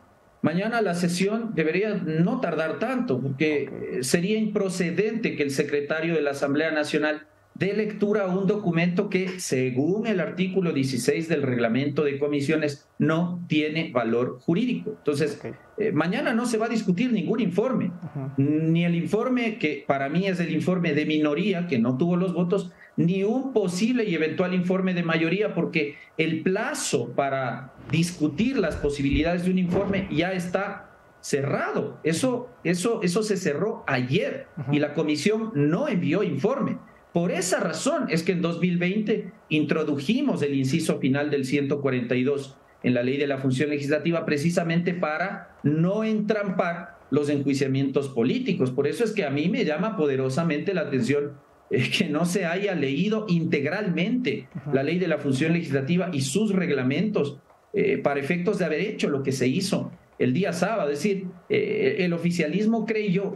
[0.43, 6.31] mañana la sesión debería no tardar tanto, porque sería improcedente que el secretario de la
[6.31, 7.25] Asamblea Nacional
[7.59, 13.43] de lectura a un documento que, según el artículo 16 del reglamento de comisiones, no
[13.49, 14.91] tiene valor jurídico.
[14.97, 15.41] Entonces,
[15.77, 17.91] eh, mañana no se va a discutir ningún informe,
[18.37, 22.33] ni el informe que para mí es el informe de minoría, que no tuvo los
[22.33, 28.77] votos, ni un posible y eventual informe de mayoría, porque el plazo para discutir las
[28.77, 31.99] posibilidades de un informe ya está cerrado.
[32.03, 36.77] Eso, eso, eso se cerró ayer y la comisión no envió informe.
[37.13, 43.03] Por esa razón es que en 2020 introdujimos el inciso final del 142 en la
[43.03, 48.71] ley de la función legislativa precisamente para no entrampar los enjuiciamientos políticos.
[48.71, 51.33] Por eso es que a mí me llama poderosamente la atención
[51.71, 56.53] eh, que no se haya leído integralmente la ley de la función legislativa y sus
[56.53, 57.39] reglamentos
[57.73, 60.91] eh, para efectos de haber hecho lo que se hizo el día sábado.
[60.91, 63.35] Es decir, eh, el oficialismo creyó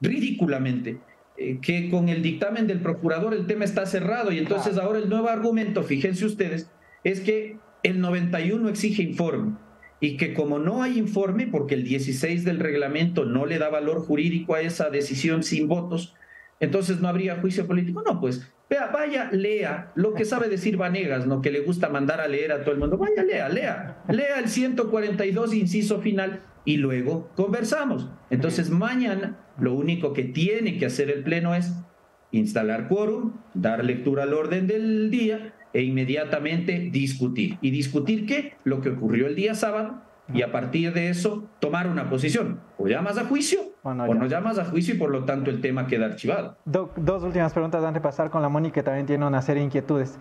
[0.00, 0.98] ridículamente
[1.62, 5.28] que con el dictamen del procurador el tema está cerrado y entonces ahora el nuevo
[5.28, 6.70] argumento, fíjense ustedes,
[7.02, 9.54] es que el 91 exige informe
[10.00, 14.00] y que como no hay informe, porque el 16 del reglamento no le da valor
[14.00, 16.14] jurídico a esa decisión sin votos,
[16.58, 18.02] entonces no habría juicio político.
[18.02, 21.42] No, pues vea, vaya, lea lo que sabe decir Vanegas, ¿no?
[21.42, 22.96] Que le gusta mandar a leer a todo el mundo.
[22.96, 24.02] Vaya, lea, lea.
[24.08, 28.08] Lea el 142, inciso final, y luego conversamos.
[28.30, 31.74] Entonces mañana lo único que tiene que hacer el Pleno es
[32.32, 37.58] instalar quórum, dar lectura al orden del día e inmediatamente discutir.
[37.60, 38.54] ¿Y discutir qué?
[38.64, 40.02] Lo que ocurrió el día sábado
[40.32, 42.60] y a partir de eso tomar una posición.
[42.78, 45.86] O llamas a juicio o no, llamas a juicio y por lo tanto el tema
[45.86, 46.56] queda archivado.
[46.64, 49.66] dos últimas preguntas antes de pasar con la Mónica que también tiene una serie de
[49.66, 50.18] inquietudes.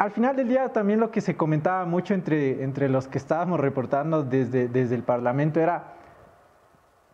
[0.00, 3.60] Al final del día también lo que se comentaba mucho entre, entre los que estábamos
[3.60, 5.92] reportando desde, desde el Parlamento era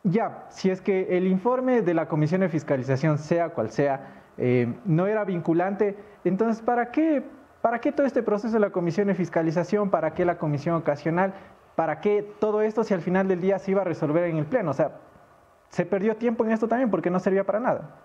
[0.05, 4.73] ya, si es que el informe de la Comisión de Fiscalización, sea cual sea, eh,
[4.85, 7.25] no era vinculante, entonces, ¿para qué,
[7.61, 9.91] ¿para qué todo este proceso de la Comisión de Fiscalización?
[9.91, 11.35] ¿Para qué la Comisión Ocasional?
[11.75, 14.47] ¿Para qué todo esto si al final del día se iba a resolver en el
[14.47, 14.71] Pleno?
[14.71, 14.93] O sea,
[15.71, 17.97] se perdió tiempo en esto también porque no servía para nada.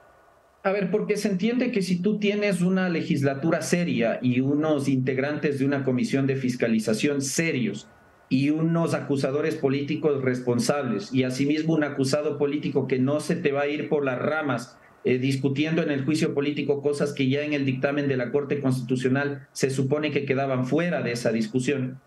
[0.63, 5.57] A ver, porque se entiende que si tú tienes una legislatura seria y unos integrantes
[5.59, 7.87] de una comisión de fiscalización serios,
[8.31, 13.63] y unos acusadores políticos responsables y asimismo un acusado político que no se te va
[13.63, 17.51] a ir por las ramas eh, discutiendo en el juicio político cosas que ya en
[17.51, 21.99] el dictamen de la Corte Constitucional se supone que quedaban fuera de esa discusión.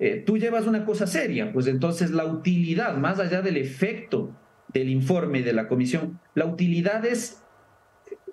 [0.00, 4.34] Eh, tú llevas una cosa seria, pues entonces la utilidad, más allá del efecto
[4.74, 7.39] del informe de la comisión, la utilidad es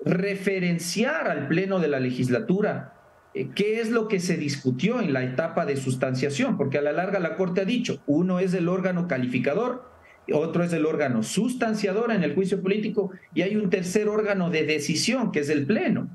[0.06, 2.93] referenciar al Pleno de la legislatura
[3.38, 6.58] eh, ¿Qué es lo que se discutió en la etapa de sustanciación?
[6.58, 9.84] Porque a la larga la Corte ha dicho, uno es el órgano calificador,
[10.34, 14.66] otro es el órgano sustanciador en el juicio político y hay un tercer órgano de
[14.66, 16.10] decisión que es el Pleno.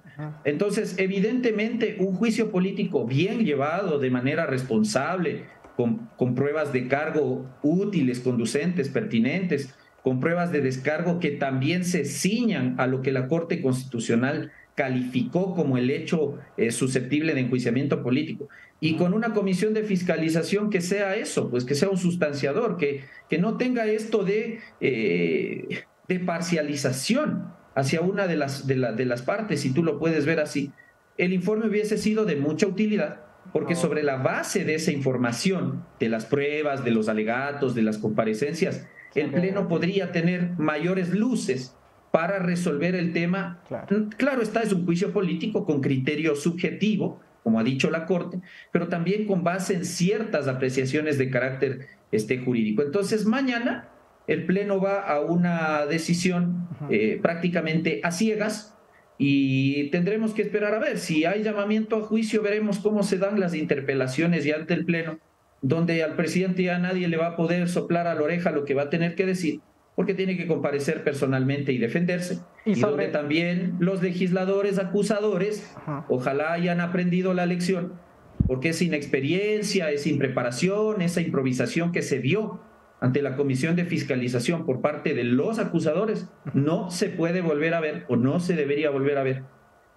[0.45, 5.45] Entonces, evidentemente, un juicio político bien llevado de manera responsable,
[5.77, 12.05] con, con pruebas de cargo útiles, conducentes, pertinentes, con pruebas de descargo que también se
[12.05, 18.03] ciñan a lo que la Corte Constitucional calificó como el hecho eh, susceptible de enjuiciamiento
[18.03, 18.49] político.
[18.81, 23.05] Y con una comisión de fiscalización que sea eso, pues que sea un sustanciador, que,
[23.29, 29.23] que no tenga esto de, eh, de parcialización hacia una de las, de, de las
[29.23, 30.73] partes, si tú lo puedes ver así.
[31.17, 33.21] El informe hubiese sido de mucha utilidad,
[33.53, 37.99] porque sobre la base de esa información, de las pruebas, de los alegatos, de las
[37.99, 41.77] comparecencias, el Pleno podría tener mayores luces
[42.11, 43.61] para resolver el tema.
[43.69, 44.43] Claro.
[44.43, 48.41] está, es un juicio político con criterio subjetivo, como ha dicho la Corte,
[48.71, 52.83] pero también con base en ciertas apreciaciones de carácter este, jurídico.
[52.83, 53.89] Entonces, mañana
[54.27, 58.79] el Pleno va a una decisión eh, prácticamente a ciegas
[59.19, 63.41] y tendremos que esperar a ver si hay llamamiento a juicio, veremos cómo se dan
[63.41, 65.19] las interpelaciones y ante el Pleno,
[65.63, 68.75] donde al presidente ya nadie le va a poder soplar a la oreja lo que
[68.75, 69.61] va a tener que decir
[69.95, 72.41] porque tiene que comparecer personalmente y defenderse.
[72.65, 75.71] Y, donde también los legisladores acusadores,
[76.09, 77.95] ojalá hayan aprendido la lección,
[78.47, 82.61] porque es inexperiencia, es impreparación, esa improvisación que se dio
[83.01, 87.81] ante la Comisión de Fiscalización por parte de los acusadores, no se puede volver a
[87.81, 89.43] ver o no se debería volver a ver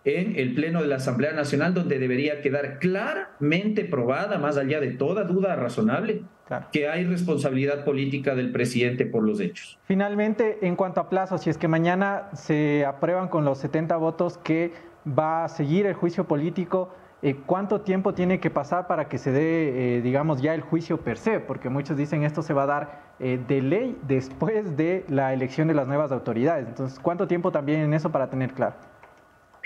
[0.06, 4.92] en el Pleno de la Asamblea Nacional, donde debería quedar claramente probada, más allá de
[4.92, 6.22] toda duda razonable,
[6.72, 9.80] que hay responsabilidad política del presidente por los hechos.
[9.86, 14.38] Finalmente, en cuanto a plazos, si es que mañana se aprueban con los 70 votos
[14.38, 14.72] que
[15.08, 19.32] va a seguir el juicio político, eh, ¿cuánto tiempo tiene que pasar para que se
[19.32, 21.40] dé, eh, digamos, ya el juicio per se?
[21.40, 25.68] Porque muchos dicen esto se va a dar eh, de ley después de la elección
[25.68, 26.68] de las nuevas autoridades.
[26.68, 28.76] Entonces, ¿cuánto tiempo también en eso para tener claro?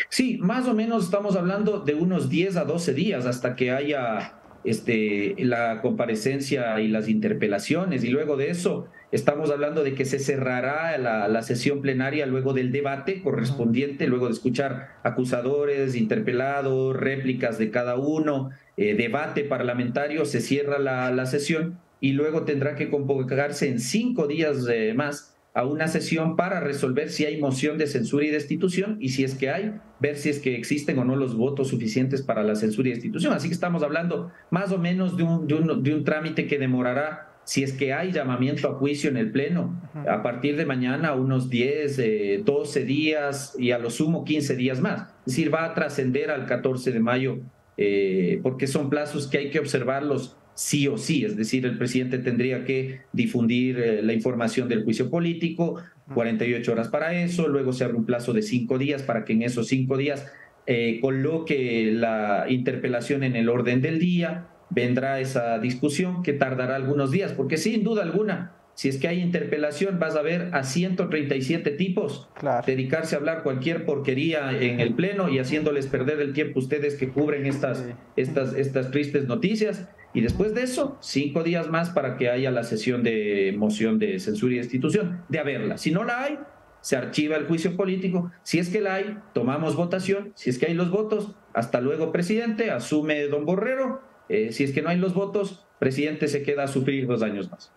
[0.08, 4.40] Sí, más o menos estamos hablando de unos 10 a 12 días hasta que haya
[4.64, 8.04] este, la comparecencia y las interpelaciones.
[8.04, 12.72] Y luego de eso, estamos hablando de que se cerrará la, sesión plenaria luego del
[12.72, 20.42] debate correspondiente, luego de escuchar acusadores, interpelados, réplicas de cada uno, eh, debate parlamentario, se
[20.42, 25.90] cierra la, sesión y luego tendrá que convocarse en cinco días eh, más a una
[25.90, 29.74] sesión para resolver si hay moción de censura y destitución y si es que hay,
[30.00, 33.34] ver si es que existen o no los votos suficientes para la censura y destitución.
[33.34, 37.62] Así que estamos hablando más o menos de un, de un, trámite que demorará si
[37.64, 42.46] es que hay llamamiento a juicio en el Pleno, a partir de mañana unos 10,
[42.46, 45.10] 12 eh, días y a lo sumo 15 días más.
[45.26, 47.40] Es decir, va a trascender al 14 de mayo
[47.76, 52.18] eh, porque son plazos que hay que observarlos sí o sí, es decir, el presidente
[52.18, 55.82] tendría que difundir eh, la información del juicio político,
[56.14, 59.44] 48 horas para eso, luego se abre un plazo de cinco días para que en
[59.44, 60.30] esos cinco días
[60.68, 67.10] eh, coloque la interpelación en el orden del día, vendrá esa discusión que tardará algunos
[67.10, 71.72] días, porque sin duda alguna, si es que hay interpelación, vas a ver a 137
[71.72, 72.30] tipos
[72.66, 77.10] dedicarse a hablar cualquier porquería en el Pleno y haciéndoles perder el tiempo ustedes que
[77.10, 77.86] cubren estas,
[78.16, 79.90] estas, estas tristes noticias.
[80.14, 84.18] Y después de eso, cinco días más para que haya la sesión de moción de
[84.18, 85.78] censura y destitución, de haberla.
[85.78, 86.40] Si no la hay,
[86.80, 88.32] se archiva el juicio político.
[88.44, 90.32] Si es que la hay, tomamos votación.
[90.36, 94.02] Si es que hay los votos, hasta luego, presidente, asume don Borrero.
[94.30, 97.52] Eh, si es que no hay los votos, presidente se queda a sufrir dos años
[97.52, 97.74] más.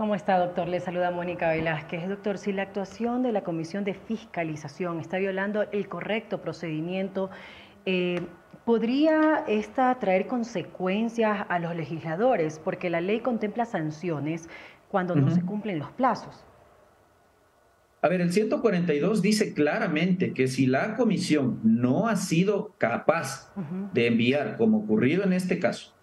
[0.00, 0.66] ¿Cómo está, doctor?
[0.66, 2.08] Le saluda Mónica Velázquez.
[2.08, 7.28] Doctor, si la actuación de la Comisión de Fiscalización está violando el correcto procedimiento,
[7.84, 8.22] eh,
[8.64, 12.58] ¿Podría esta traer consecuencias a los legisladores?
[12.58, 14.48] Porque la ley contempla sanciones
[14.88, 16.46] cuando no se cumplen los plazos.
[18.00, 23.52] A ver, el 142 dice claramente que si la comisión no ha sido capaz
[23.92, 25.94] de enviar, como ocurrido en este caso,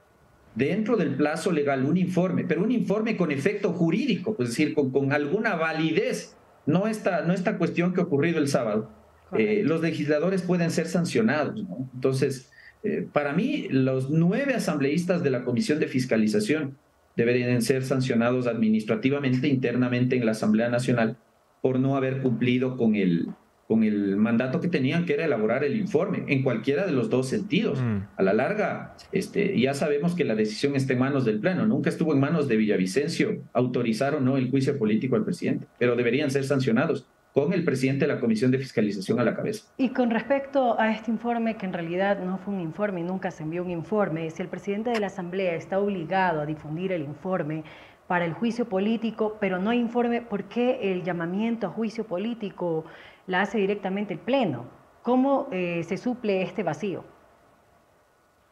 [0.58, 5.14] dentro del plazo legal un informe, pero un informe con efecto jurídico, es decir, con,
[5.14, 6.36] alguna validez,
[6.66, 8.90] no esta, no esta cuestión que ha ocurrido el sábado,
[9.38, 11.64] eh, los legisladores pueden ser sancionados.
[11.94, 12.52] Entonces,
[12.84, 16.78] eh, para mí, los nueve asambleístas de la Comisión de Fiscalización
[17.16, 21.18] deberían ser sancionados administrativamente internamente en la Asamblea Nacional
[21.62, 23.28] por no haber cumplido con el,
[23.68, 27.28] con el mandato que tenían, que era elaborar el informe, en cualquiera de los dos
[27.28, 27.82] sentidos.
[27.82, 27.98] Mm.
[28.16, 31.90] A la larga, este, ya sabemos que la decisión está en manos del Pleno, nunca
[31.90, 36.32] estuvo en manos de Villavicencio autorizar o no el juicio político al presidente, pero deberían
[36.32, 39.68] ser sancionados con el presidente de la Comisión de Fiscalización a la cabeza.
[39.78, 43.44] Y con respecto a este informe, que en realidad no fue un informe, nunca se
[43.44, 47.64] envió un informe, si el presidente de la Asamblea está obligado a difundir el informe
[48.08, 52.86] para el juicio político, pero no hay informe, ¿por qué el llamamiento a juicio político
[53.28, 54.70] la hace directamente el Pleno?
[55.04, 57.06] ¿Cómo eh, se suple este vacío?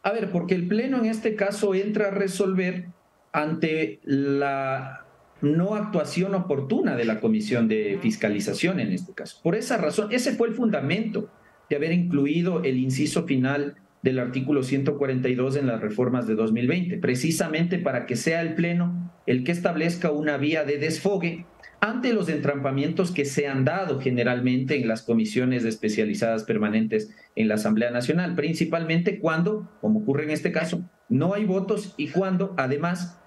[0.02, 2.86] A ver, porque el Pleno en este caso entra a resolver
[3.32, 5.04] ante la
[5.42, 9.40] no actuación oportuna de la Comisión de Fiscalización en este caso.
[9.42, 11.28] Por esa razón, ese fue el fundamento
[11.68, 17.78] de haber incluido el inciso final del artículo 142 en las reformas de 2020, precisamente
[17.78, 21.44] para que sea el Pleno el que establezca una vía de desfogue
[21.88, 27.54] ante los entrampamientos que se han dado generalmente en las comisiones especializadas permanentes en la
[27.54, 33.20] Asamblea Nacional, principalmente cuando, como ocurre en este caso, no hay votos y cuando además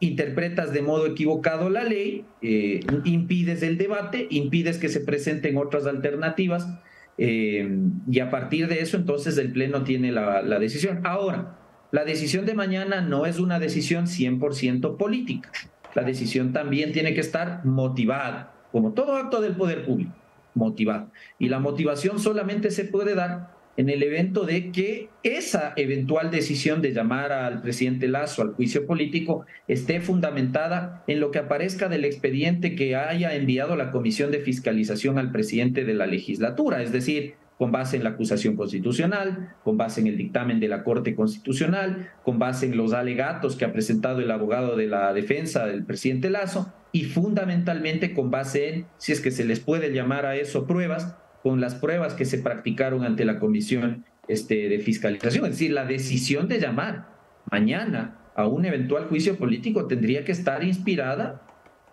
[0.00, 5.86] interpretas de modo equivocado la ley, eh, impides el debate, impides que se presenten otras
[5.86, 6.68] alternativas
[7.16, 7.68] eh,
[8.08, 11.00] y a partir de eso entonces el Pleno tiene la, decisión.
[11.04, 11.58] Ahora,
[11.90, 15.50] la decisión de mañana no es una decisión 100% política.
[15.98, 20.14] La decisión también tiene que estar motivada, como todo acto del poder público,
[20.54, 21.10] motivado.
[21.40, 26.82] Y la motivación solamente se puede dar en el evento de que esa eventual decisión
[26.82, 32.04] de llamar al presidente Lazo al juicio político esté fundamentada en lo que aparezca del
[32.04, 37.34] expediente que haya enviado la Comisión de Fiscalización al presidente de la legislatura, es decir,
[37.58, 42.12] con base en la acusación constitucional, con base en el dictamen de la Corte Constitucional,
[42.22, 46.30] con base en los alegatos que ha presentado el abogado de la defensa del presidente
[46.30, 50.66] Lazo y fundamentalmente con base en, si es que se les puede llamar a eso
[50.66, 55.44] pruebas, con las pruebas que se practicaron ante la Comisión este, de Fiscalización.
[55.46, 57.08] Es decir, la decisión de llamar
[57.50, 61.42] mañana a un eventual juicio político tendría que estar inspirada,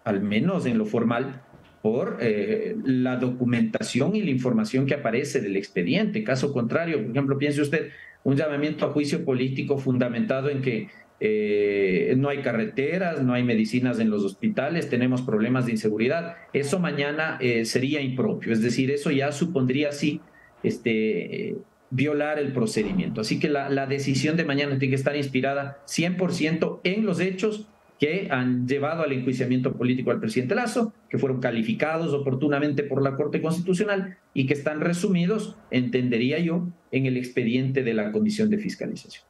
[0.03, 1.41] al menos en lo formal,
[1.85, 6.23] por eh, la documentación y la información que aparece del expediente.
[6.23, 7.91] Caso contrario, por ejemplo, piense usted
[8.23, 10.87] un llamamiento a juicio político fundamentado en que
[11.19, 16.37] eh, no hay carreteras, no hay medicinas en los hospitales, tenemos problemas de inseguridad.
[16.53, 20.21] Eso mañana eh, sería impropio, es decir, eso ya supondría sí
[20.63, 21.55] este,
[21.91, 23.21] violar el procedimiento.
[23.21, 27.67] Así que la, la decisión de mañana tiene que estar inspirada 100% en los hechos
[27.99, 33.15] que han llevado al enjuiciamiento político al presidente Lazo, que fueron calificados oportunamente por la
[33.15, 38.57] Corte Constitucional y que están resumidos, entendería yo, en el expediente de la Comisión de
[38.57, 39.25] Fiscalización.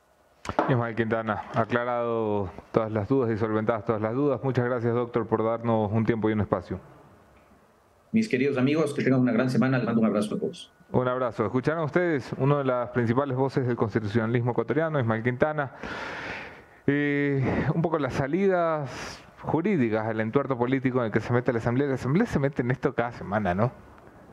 [0.70, 4.40] Ismael Quintana, aclarado todas las dudas y solventadas todas las dudas.
[4.44, 6.80] Muchas gracias, doctor, por darnos un tiempo y un espacio.
[8.12, 9.78] Mis queridos amigos, que tengan una gran semana.
[9.78, 10.72] Les mando un abrazo a todos.
[10.92, 11.44] Un abrazo.
[11.44, 15.74] Escucharon ustedes una de las principales voces del constitucionalismo ecuatoriano, Ismael Quintana.
[16.88, 21.60] Eh, un poco las salidas jurídicas, el entuerto político en el que se mete la
[21.60, 21.88] Asamblea.
[21.88, 23.72] La Asamblea se mete en esto cada semana, ¿no?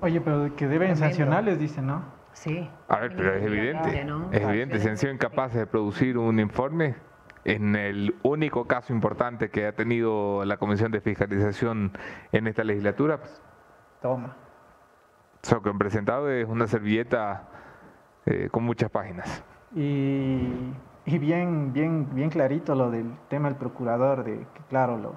[0.01, 2.03] Oye, pero que deben sancionales, dicen, ¿no?
[2.33, 2.69] Sí.
[2.89, 4.07] A ver, pero es evidente.
[4.33, 6.97] Es evidente, si han sido incapaces de producir un informe
[7.45, 11.93] en el único caso importante que ha tenido la Comisión de Fiscalización
[12.33, 13.19] en esta legislatura.
[13.19, 13.43] Pues,
[14.01, 14.37] Toma.
[15.51, 17.49] Lo que han presentado es una servilleta
[18.27, 19.45] eh, con muchas páginas.
[19.74, 20.73] Y
[21.05, 25.16] y bien, bien, bien clarito lo del tema del procurador, de que claro, lo,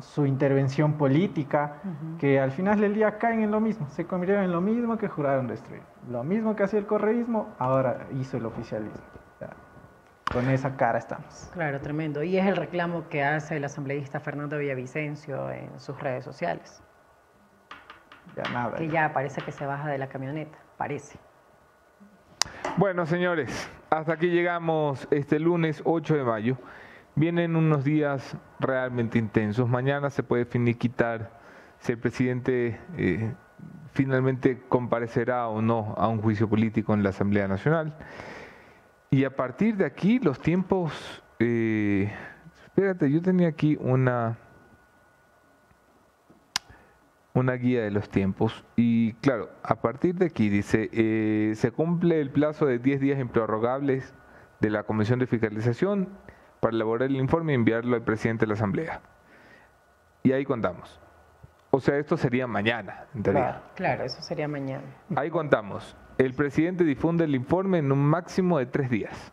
[0.00, 1.76] su intervención política,
[2.18, 5.08] que al final del día caen en lo mismo, se convirtieron en lo mismo que
[5.08, 5.82] juraron destruir.
[6.08, 9.00] Lo mismo que hacía el correísmo, ahora hizo el oficialismo.
[10.32, 11.50] con esa cara estamos.
[11.54, 12.22] Claro, tremendo.
[12.22, 16.82] Y es el reclamo que hace el asambleísta Fernando Villavicencio en sus redes sociales.
[18.36, 18.76] Ya nada.
[18.76, 21.18] Que ya parece que se baja de la camioneta, parece.
[22.76, 26.56] Bueno, señores, hasta aquí llegamos este lunes 8 de mayo.
[27.14, 29.68] Vienen unos días realmente intensos.
[29.68, 31.30] Mañana se puede finiquitar
[31.78, 33.32] si el presidente eh,
[33.92, 37.96] finalmente comparecerá o no a un juicio político en la Asamblea Nacional.
[39.10, 41.22] Y a partir de aquí los tiempos...
[41.38, 42.12] Eh,
[42.64, 44.36] espérate, yo tenía aquí una
[47.38, 48.64] una guía de los tiempos.
[48.76, 53.18] Y claro, a partir de aquí dice, eh, se cumple el plazo de 10 días
[53.18, 54.14] improrrogables
[54.60, 56.08] de la Comisión de Fiscalización
[56.60, 59.00] para elaborar el informe y enviarlo al presidente de la Asamblea.
[60.22, 61.00] Y ahí contamos.
[61.70, 63.62] O sea, esto sería mañana, en teoría.
[63.74, 64.84] Claro, eso sería mañana.
[65.14, 65.96] Ahí contamos.
[66.16, 69.32] El presidente difunde el informe en un máximo de tres días.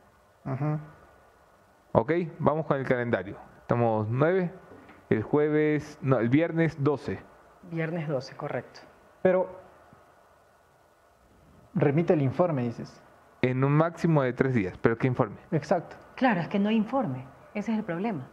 [1.93, 3.37] Ok, vamos con el calendario.
[3.61, 4.51] Estamos 9,
[5.09, 7.19] el jueves, no, el viernes 12.
[7.71, 8.81] Viernes 12, correcto.
[9.21, 9.59] Pero
[11.73, 13.01] remite el informe, dices.
[13.41, 15.37] En un máximo de tres días, pero ¿qué informe?
[15.51, 15.95] Exacto.
[16.15, 17.25] Claro, es que no hay informe.
[17.53, 18.27] Ese es el problema.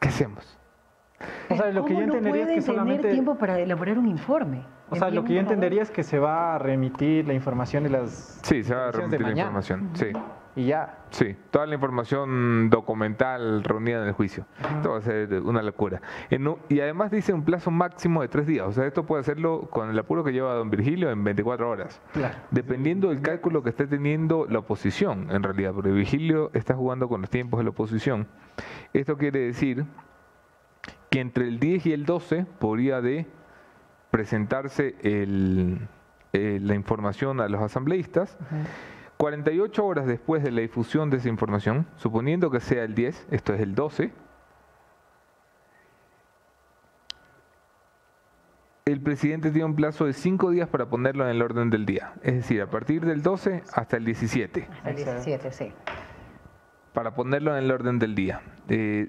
[0.00, 0.58] ¿Qué hacemos?
[1.50, 3.02] O sea, lo que yo entendería es que solamente...
[3.02, 4.64] tener tiempo para elaborar un informe.
[4.90, 7.90] O sea, lo que yo entendería es que se va a remitir la información de
[7.90, 8.40] las...
[8.42, 10.12] Sí, se va a remitir la información, sí
[10.56, 10.98] y ya.
[11.10, 14.44] Sí, toda la información documental reunida en el juicio.
[14.76, 16.00] Esto va a ser una locura.
[16.68, 18.66] y además dice un plazo máximo de tres días.
[18.66, 22.00] O sea, esto puede hacerlo con el apuro que lleva don Virgilio en 24 horas.
[22.12, 22.36] Claro.
[22.50, 27.20] Dependiendo del cálculo que esté teniendo la oposición, en realidad, porque Virgilio está jugando con
[27.20, 28.26] los tiempos de la oposición.
[28.92, 29.86] Esto quiere decir
[31.10, 33.26] que entre el 10 y el 12 podría de
[34.10, 35.88] presentarse el,
[36.32, 38.36] eh, la información a los asambleístas.
[39.18, 43.52] 48 horas después de la difusión de esa información, suponiendo que sea el 10, esto
[43.52, 44.12] es el 12,
[48.84, 52.14] el presidente tiene un plazo de 5 días para ponerlo en el orden del día.
[52.22, 54.68] Es decir, a partir del 12 hasta el 17.
[54.70, 55.72] Hasta el 17, sí.
[56.94, 58.40] Para ponerlo en el orden del día.
[58.68, 59.08] Eh,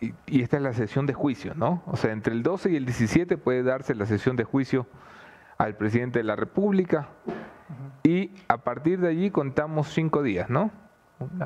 [0.00, 1.84] y, esta es la sesión de juicio, ¿no?
[1.86, 4.86] O sea, entre el 12 y el 17 puede darse la sesión de juicio
[5.56, 7.08] al presidente de la República,
[8.02, 10.70] y a partir de allí contamos cinco días, ¿no?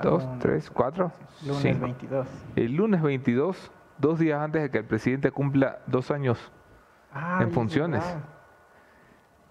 [0.03, 1.13] dos, tres, cuatro.
[1.47, 2.27] Lunes 22.
[2.57, 6.53] El lunes 22, dos días antes de que el presidente cumpla dos años
[7.41, 8.05] en funciones.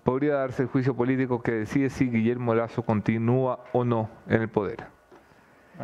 [0.04, 4.50] podría darse el juicio político que decide si Guillermo Lazo continúa o no en el
[4.50, 4.88] poder.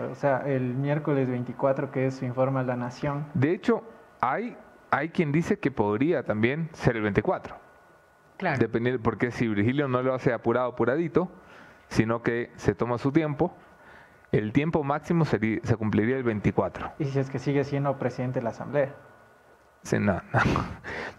[0.10, 3.26] O sea, el miércoles 24 que es su informa a la Nación.
[3.34, 3.84] De hecho,
[4.22, 4.58] hay,
[4.92, 7.56] hay quien dice que podría también ser el 24.
[8.38, 8.58] Claro.
[8.60, 11.30] Dependiendo, porque si Virgilio no lo hace apurado, apuradito,
[11.94, 13.56] sino que se toma su tiempo,
[14.32, 15.38] el tiempo máximo se
[15.78, 16.94] cumpliría el 24.
[16.98, 18.96] ¿Y si es que sigue siendo presidente de la Asamblea?
[19.84, 20.20] Sí, no,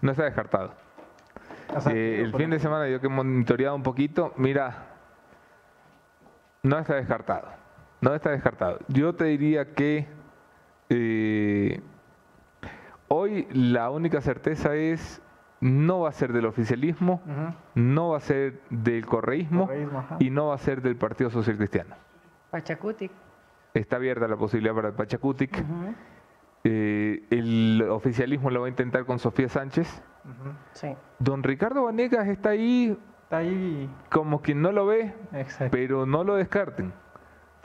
[0.01, 0.73] no, está descartado.
[1.89, 4.87] Eh, el fin de semana yo que he monitoreado un poquito, mira,
[6.61, 7.47] no está descartado.
[8.01, 8.79] No está descartado.
[8.89, 10.07] Yo te diría que
[10.89, 11.79] eh,
[13.07, 15.21] hoy la única certeza es
[15.65, 17.21] no va a ser del oficialismo,
[17.73, 19.67] no va a ser del correísmo,
[20.19, 21.95] y no va a ser del Partido Social Cristiano.
[22.51, 23.11] Pachacutic.
[23.73, 25.65] Está abierta la posibilidad para el Pachacutic.
[26.63, 30.03] Eh, el oficialismo lo va a intentar con Sofía Sánchez.
[31.17, 35.15] Don Ricardo Vanegas está ahí, está ahí como quien no lo ve,
[35.71, 36.93] pero no lo descarten.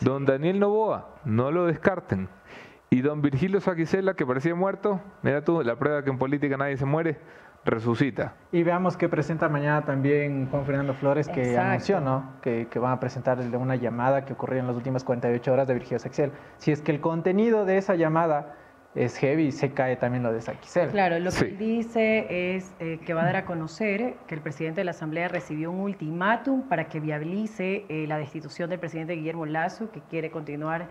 [0.01, 2.31] Don Daniel Novoa, no lo descarten.
[2.89, 6.77] Y don Virgilio Saquicela, que parecía muerto, mira tú, la prueba que en política nadie
[6.77, 7.21] se muere,
[7.65, 8.35] resucita.
[8.53, 12.35] Y veamos qué presenta mañana también Juan Fernando Flores, que anunció ¿no?
[12.43, 15.75] que, que van a presentar una llamada que ocurrió en las últimas 48 horas de
[15.75, 16.33] Virgilio Saquicela.
[16.59, 18.55] Si es que el contenido de esa llamada
[18.95, 20.91] es heavy, se cae también lo de Saquicela.
[20.91, 24.81] Claro, lo que dice es eh, que va a dar a conocer que el presidente
[24.81, 29.47] de la Asamblea recibió un ultimátum para que viabilice eh, la destitución del presidente Guillermo
[29.47, 30.89] Lazo, que quiere continuar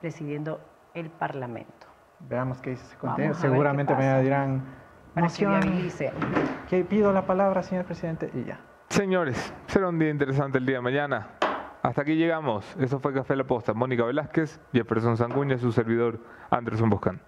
[0.00, 0.60] presidiendo
[0.94, 1.86] el Parlamento.
[2.20, 3.34] Veamos qué dice ese contenido.
[3.34, 4.62] Seguramente me dirán
[5.14, 6.12] para que viabilice.
[6.68, 8.60] Que pido la palabra, señor presidente, y ya.
[8.88, 11.28] Señores, será un día interesante el día de mañana.
[11.82, 12.64] Hasta aquí llegamos.
[12.78, 13.74] Eso fue Café La Posta.
[13.74, 16.18] Mónica Velázquez, Jefferson Sanguña, su servidor
[16.50, 17.20] Anderson Boscan.